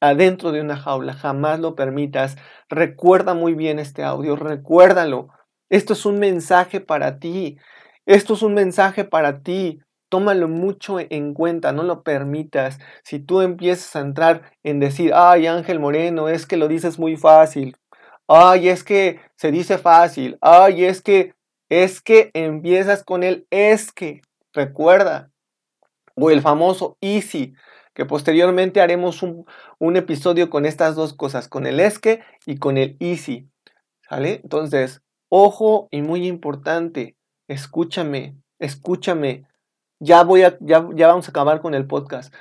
adentro 0.00 0.52
de 0.52 0.60
una 0.60 0.76
jaula. 0.76 1.14
Jamás 1.14 1.58
lo 1.58 1.74
permitas. 1.74 2.36
Recuerda 2.68 3.34
muy 3.34 3.54
bien 3.54 3.80
este 3.80 4.04
audio, 4.04 4.36
recuérdalo. 4.36 5.28
Esto 5.70 5.94
es 5.94 6.06
un 6.06 6.20
mensaje 6.20 6.80
para 6.80 7.18
ti. 7.18 7.58
Esto 8.04 8.34
es 8.34 8.42
un 8.42 8.54
mensaje 8.54 9.04
para 9.04 9.42
ti. 9.42 9.80
Tómalo 10.08 10.48
mucho 10.48 10.98
en 11.00 11.34
cuenta, 11.34 11.72
no 11.72 11.82
lo 11.82 12.02
permitas. 12.02 12.78
Si 13.02 13.18
tú 13.18 13.40
empiezas 13.40 13.96
a 13.96 14.00
entrar 14.00 14.52
en 14.62 14.80
decir, 14.80 15.12
ay 15.14 15.46
Ángel 15.46 15.80
Moreno, 15.80 16.28
es 16.28 16.46
que 16.46 16.56
lo 16.56 16.68
dices 16.68 16.98
muy 16.98 17.16
fácil, 17.16 17.76
Ay, 18.28 18.68
es 18.68 18.82
que 18.82 19.20
se 19.36 19.52
dice 19.52 19.78
fácil. 19.78 20.36
Ay, 20.40 20.84
es 20.84 21.00
que, 21.00 21.34
es 21.68 22.00
que 22.00 22.30
empiezas 22.34 23.04
con 23.04 23.22
el 23.22 23.46
es 23.50 23.92
que. 23.92 24.22
Recuerda. 24.52 25.30
O 26.14 26.30
el 26.30 26.40
famoso 26.40 26.96
easy, 27.02 27.54
que 27.94 28.06
posteriormente 28.06 28.80
haremos 28.80 29.22
un, 29.22 29.96
episodio 29.96 30.48
con 30.48 30.64
estas 30.64 30.96
dos 30.96 31.12
cosas, 31.12 31.46
con 31.46 31.66
el 31.66 31.78
es 31.78 31.98
que 31.98 32.20
y 32.46 32.56
con 32.56 32.78
el 32.78 32.96
easy. 33.00 33.50
¿Sale? 34.08 34.40
Entonces, 34.42 35.02
ojo 35.28 35.88
y 35.90 36.00
muy 36.00 36.26
importante, 36.26 37.16
escúchame, 37.48 38.36
escúchame. 38.58 39.46
Ya 40.00 40.22
voy 40.22 40.42
a, 40.42 40.56
ya, 40.60 40.88
ya 40.94 41.08
vamos 41.08 41.28
a 41.28 41.30
acabar 41.30 41.60
con 41.60 41.74
el 41.74 41.86
podcast. 41.86 42.34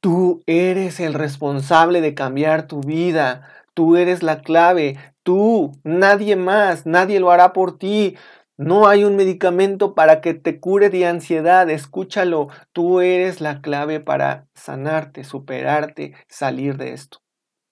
Tú 0.00 0.42
eres 0.46 1.00
el 1.00 1.14
responsable 1.14 2.00
de 2.00 2.14
cambiar 2.14 2.66
tu 2.66 2.80
vida. 2.80 3.48
Tú 3.74 3.96
eres 3.96 4.22
la 4.22 4.40
clave, 4.40 4.96
tú, 5.24 5.72
nadie 5.82 6.36
más, 6.36 6.86
nadie 6.86 7.18
lo 7.18 7.32
hará 7.32 7.52
por 7.52 7.76
ti. 7.76 8.16
No 8.56 8.86
hay 8.86 9.02
un 9.02 9.16
medicamento 9.16 9.96
para 9.96 10.20
que 10.20 10.32
te 10.32 10.60
cure 10.60 10.90
de 10.90 11.06
ansiedad, 11.06 11.68
escúchalo, 11.68 12.48
tú 12.72 13.00
eres 13.00 13.40
la 13.40 13.60
clave 13.60 13.98
para 13.98 14.46
sanarte, 14.54 15.24
superarte, 15.24 16.14
salir 16.28 16.76
de 16.76 16.92
esto. 16.92 17.18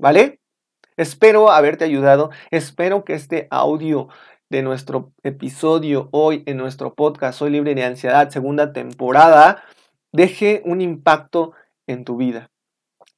¿Vale? 0.00 0.40
Espero 0.96 1.52
haberte 1.52 1.84
ayudado, 1.84 2.30
espero 2.50 3.04
que 3.04 3.14
este 3.14 3.46
audio 3.50 4.08
de 4.52 4.62
nuestro 4.62 5.08
episodio 5.22 6.10
hoy 6.12 6.42
en 6.44 6.58
nuestro 6.58 6.94
podcast 6.94 7.38
Soy 7.38 7.50
libre 7.50 7.74
de 7.74 7.84
ansiedad, 7.84 8.28
segunda 8.28 8.74
temporada, 8.74 9.64
deje 10.12 10.60
un 10.66 10.82
impacto 10.82 11.52
en 11.86 12.04
tu 12.04 12.18
vida. 12.18 12.50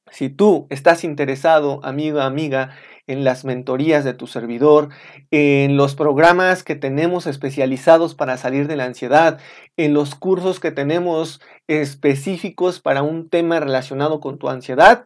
Si 0.09 0.29
tú 0.29 0.65
estás 0.69 1.03
interesado, 1.03 1.81
amigo, 1.83 2.21
amiga, 2.21 2.77
en 3.05 3.25
las 3.25 3.43
mentorías 3.43 4.05
de 4.05 4.13
tu 4.13 4.27
servidor, 4.27 4.87
en 5.29 5.75
los 5.75 5.93
programas 5.95 6.63
que 6.63 6.75
tenemos 6.75 7.27
especializados 7.27 8.15
para 8.15 8.37
salir 8.37 8.69
de 8.69 8.77
la 8.77 8.85
ansiedad, 8.85 9.37
en 9.75 9.93
los 9.93 10.15
cursos 10.15 10.61
que 10.61 10.71
tenemos 10.71 11.41
específicos 11.67 12.79
para 12.79 13.03
un 13.03 13.29
tema 13.29 13.59
relacionado 13.59 14.21
con 14.21 14.37
tu 14.39 14.47
ansiedad, 14.47 15.05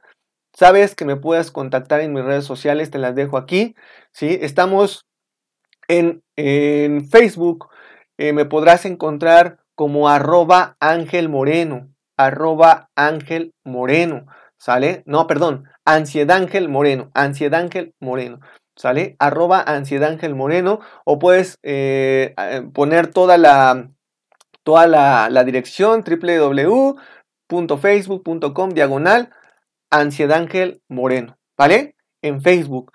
sabes 0.54 0.94
que 0.94 1.06
me 1.06 1.16
puedes 1.16 1.50
contactar 1.50 2.02
en 2.02 2.14
mis 2.14 2.24
redes 2.24 2.46
sociales, 2.46 2.92
te 2.92 3.00
las 3.00 3.16
dejo 3.16 3.36
aquí. 3.36 3.74
¿sí? 4.12 4.38
Estamos 4.42 5.09
en, 5.90 6.24
Facebook, 7.10 7.68
eh, 8.18 8.32
me 8.32 8.46
podrás 8.46 8.86
encontrar 8.86 9.60
como 9.76 10.08
arroba 10.08 10.78
Ángel 10.80 11.28
Moreno, 11.28 11.90
arroba 12.18 12.90
Ángel 12.96 13.54
Moreno. 13.66 14.26
¿sale? 14.60 15.02
No, 15.06 15.26
perdón, 15.26 15.68
Ángel 15.86 16.70
Moreno, 16.70 17.10
Ángel 17.16 17.96
Moreno, 18.00 18.40
¿sale? 18.76 19.16
Arroba 19.20 19.64
Ángel 19.66 20.36
Moreno, 20.36 20.82
o 21.06 21.18
puedes 21.18 21.58
eh, 21.64 22.36
eh, 22.38 22.62
poner 22.74 23.08
toda 23.08 23.38
la, 23.38 23.90
toda 24.64 24.86
la, 24.88 25.44
dirección 25.44 26.04
www.facebook.com 26.04 28.70
diagonal 28.72 29.30
Ángel 29.90 30.82
Moreno, 30.88 31.38
¿vale? 31.58 31.96
En 32.22 32.42
Facebook. 32.42 32.92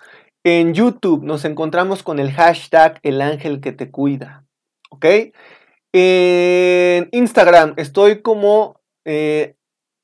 En 0.47 0.75
YouTube 0.75 1.23
nos 1.23 1.43
encontramos 1.43 2.03
con 2.03 2.19
el 2.19 2.31
hashtag 2.31 2.99
El 3.01 3.21
Ángel 3.21 3.61
que 3.61 3.71
te 3.71 3.89
cuida, 3.89 4.45
¿ok? 4.91 5.05
En 5.91 7.09
Instagram 7.11 7.73
estoy 7.77 8.21
como 8.21 8.79
eh, 9.05 9.55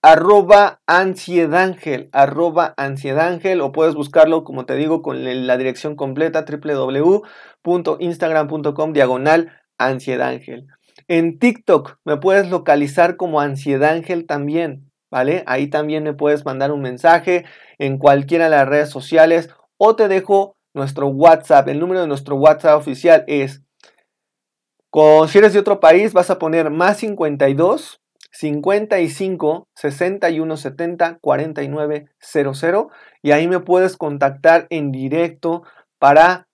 arroba 0.01 0.81
arroba 0.87 2.73
o 3.61 3.71
puedes 3.71 3.93
buscarlo, 3.93 4.43
como 4.43 4.65
te 4.65 4.75
digo, 4.77 5.03
con 5.03 5.45
la 5.45 5.57
dirección 5.57 5.95
completa 5.95 6.43
www.instagram.com 6.43 8.93
diagonal 8.93 9.51
ansiedangel. 9.77 10.65
En 11.07 11.37
TikTok 11.37 11.99
me 12.03 12.17
puedes 12.17 12.49
localizar 12.49 13.15
como 13.15 13.41
ansiedangel 13.41 14.25
también, 14.25 14.89
¿vale? 15.11 15.43
Ahí 15.45 15.67
también 15.67 16.03
me 16.03 16.13
puedes 16.13 16.45
mandar 16.45 16.71
un 16.71 16.81
mensaje 16.81 17.45
en 17.77 17.99
cualquiera 17.99 18.45
de 18.45 18.51
las 18.51 18.67
redes 18.67 18.89
sociales 18.89 19.51
o 19.83 19.95
te 19.95 20.07
dejo 20.07 20.55
nuestro 20.75 21.07
WhatsApp. 21.07 21.67
El 21.67 21.79
número 21.79 22.01
de 22.01 22.07
nuestro 22.07 22.35
WhatsApp 22.35 22.77
oficial 22.77 23.23
es, 23.25 23.63
si 25.27 25.37
eres 25.39 25.53
de 25.53 25.59
otro 25.59 25.79
país, 25.79 26.13
vas 26.13 26.29
a 26.29 26.37
poner 26.37 26.69
más 26.69 26.97
52 26.97 27.99
55 28.31 29.67
61 29.75 30.57
70 30.57 31.17
49 31.19 32.05
00 32.19 32.89
y 33.23 33.31
ahí 33.31 33.47
me 33.47 33.59
puedes 33.59 33.97
contactar 33.97 34.67
en 34.69 34.91
directo 34.91 35.63
para 35.97 36.47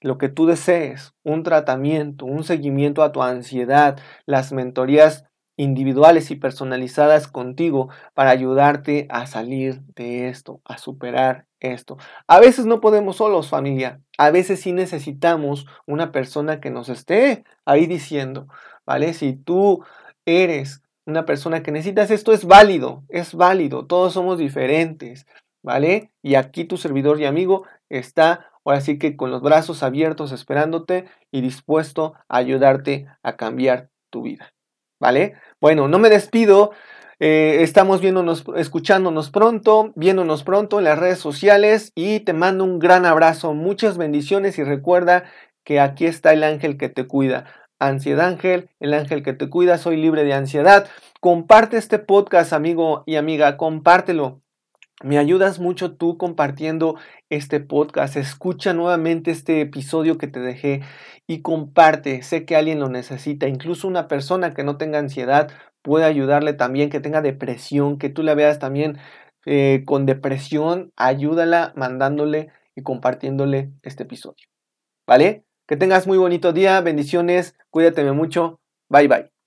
lo 0.00 0.16
que 0.16 0.28
tú 0.28 0.46
desees, 0.46 1.12
un 1.24 1.42
tratamiento, 1.42 2.24
un 2.24 2.44
seguimiento 2.44 3.02
a 3.02 3.10
tu 3.10 3.20
ansiedad, 3.20 3.98
las 4.26 4.52
mentorías 4.52 5.24
individuales 5.56 6.30
y 6.30 6.36
personalizadas 6.36 7.26
contigo 7.26 7.88
para 8.14 8.30
ayudarte 8.30 9.08
a 9.10 9.26
salir 9.26 9.82
de 9.96 10.28
esto, 10.28 10.60
a 10.64 10.78
superar 10.78 11.49
esto. 11.60 11.98
A 12.26 12.40
veces 12.40 12.66
no 12.66 12.80
podemos 12.80 13.16
solos, 13.16 13.48
familia. 13.48 14.00
A 14.18 14.30
veces 14.30 14.60
sí 14.60 14.72
necesitamos 14.72 15.66
una 15.86 16.12
persona 16.12 16.60
que 16.60 16.70
nos 16.70 16.88
esté 16.88 17.44
ahí 17.64 17.86
diciendo, 17.86 18.48
¿vale? 18.84 19.14
Si 19.14 19.34
tú 19.34 19.84
eres 20.26 20.82
una 21.06 21.24
persona 21.26 21.62
que 21.62 21.72
necesitas 21.72 22.10
esto 22.10 22.32
es 22.32 22.44
válido, 22.44 23.04
es 23.08 23.34
válido, 23.34 23.86
todos 23.86 24.12
somos 24.12 24.38
diferentes, 24.38 25.26
¿vale? 25.62 26.10
Y 26.22 26.34
aquí 26.34 26.64
tu 26.64 26.76
servidor 26.76 27.20
y 27.20 27.26
amigo 27.26 27.66
está 27.88 28.50
ahora 28.64 28.80
sí 28.80 28.98
que 28.98 29.16
con 29.16 29.30
los 29.30 29.42
brazos 29.42 29.82
abiertos 29.82 30.32
esperándote 30.32 31.06
y 31.30 31.40
dispuesto 31.40 32.14
a 32.28 32.38
ayudarte 32.38 33.06
a 33.22 33.36
cambiar 33.36 33.88
tu 34.10 34.22
vida, 34.22 34.52
¿vale? 35.00 35.34
Bueno, 35.60 35.88
no 35.88 35.98
me 35.98 36.10
despido. 36.10 36.72
Eh, 37.22 37.62
estamos 37.62 38.00
viéndonos, 38.00 38.44
escuchándonos 38.56 39.30
pronto, 39.30 39.92
viéndonos 39.94 40.42
pronto 40.42 40.78
en 40.78 40.84
las 40.84 40.98
redes 40.98 41.18
sociales 41.18 41.92
y 41.94 42.20
te 42.20 42.32
mando 42.32 42.64
un 42.64 42.78
gran 42.78 43.04
abrazo, 43.04 43.52
muchas 43.52 43.98
bendiciones 43.98 44.58
y 44.58 44.64
recuerda 44.64 45.24
que 45.62 45.80
aquí 45.80 46.06
está 46.06 46.32
el 46.32 46.42
ángel 46.42 46.78
que 46.78 46.88
te 46.88 47.06
cuida. 47.06 47.44
Ansiedad 47.78 48.26
Ángel, 48.26 48.70
el 48.80 48.94
ángel 48.94 49.22
que 49.22 49.34
te 49.34 49.50
cuida, 49.50 49.76
soy 49.76 49.98
libre 49.98 50.24
de 50.24 50.32
ansiedad. 50.32 50.88
Comparte 51.20 51.76
este 51.76 51.98
podcast, 51.98 52.54
amigo 52.54 53.04
y 53.04 53.16
amiga, 53.16 53.58
compártelo. 53.58 54.40
Me 55.02 55.18
ayudas 55.18 55.60
mucho 55.60 55.96
tú 55.96 56.18
compartiendo 56.18 56.96
este 57.30 57.60
podcast. 57.60 58.16
Escucha 58.16 58.74
nuevamente 58.74 59.30
este 59.30 59.62
episodio 59.62 60.18
que 60.18 60.26
te 60.26 60.40
dejé 60.40 60.82
y 61.26 61.40
comparte. 61.40 62.22
Sé 62.22 62.44
que 62.44 62.54
alguien 62.54 62.80
lo 62.80 62.90
necesita. 62.90 63.48
Incluso 63.48 63.88
una 63.88 64.08
persona 64.08 64.52
que 64.52 64.62
no 64.62 64.76
tenga 64.76 64.98
ansiedad 64.98 65.50
puede 65.82 66.04
ayudarle 66.04 66.52
también, 66.52 66.90
que 66.90 67.00
tenga 67.00 67.22
depresión, 67.22 67.98
que 67.98 68.08
tú 68.10 68.22
la 68.22 68.34
veas 68.34 68.58
también 68.58 68.98
eh, 69.46 69.82
con 69.86 70.06
depresión. 70.06 70.92
Ayúdala 70.96 71.72
mandándole 71.76 72.50
y 72.76 72.82
compartiéndole 72.82 73.72
este 73.82 74.04
episodio. 74.04 74.46
¿Vale? 75.06 75.44
Que 75.66 75.76
tengas 75.76 76.06
muy 76.06 76.18
bonito 76.18 76.52
día, 76.52 76.80
bendiciones, 76.80 77.56
cuídate 77.70 78.10
mucho. 78.12 78.60
Bye 78.88 79.08
bye. 79.08 79.39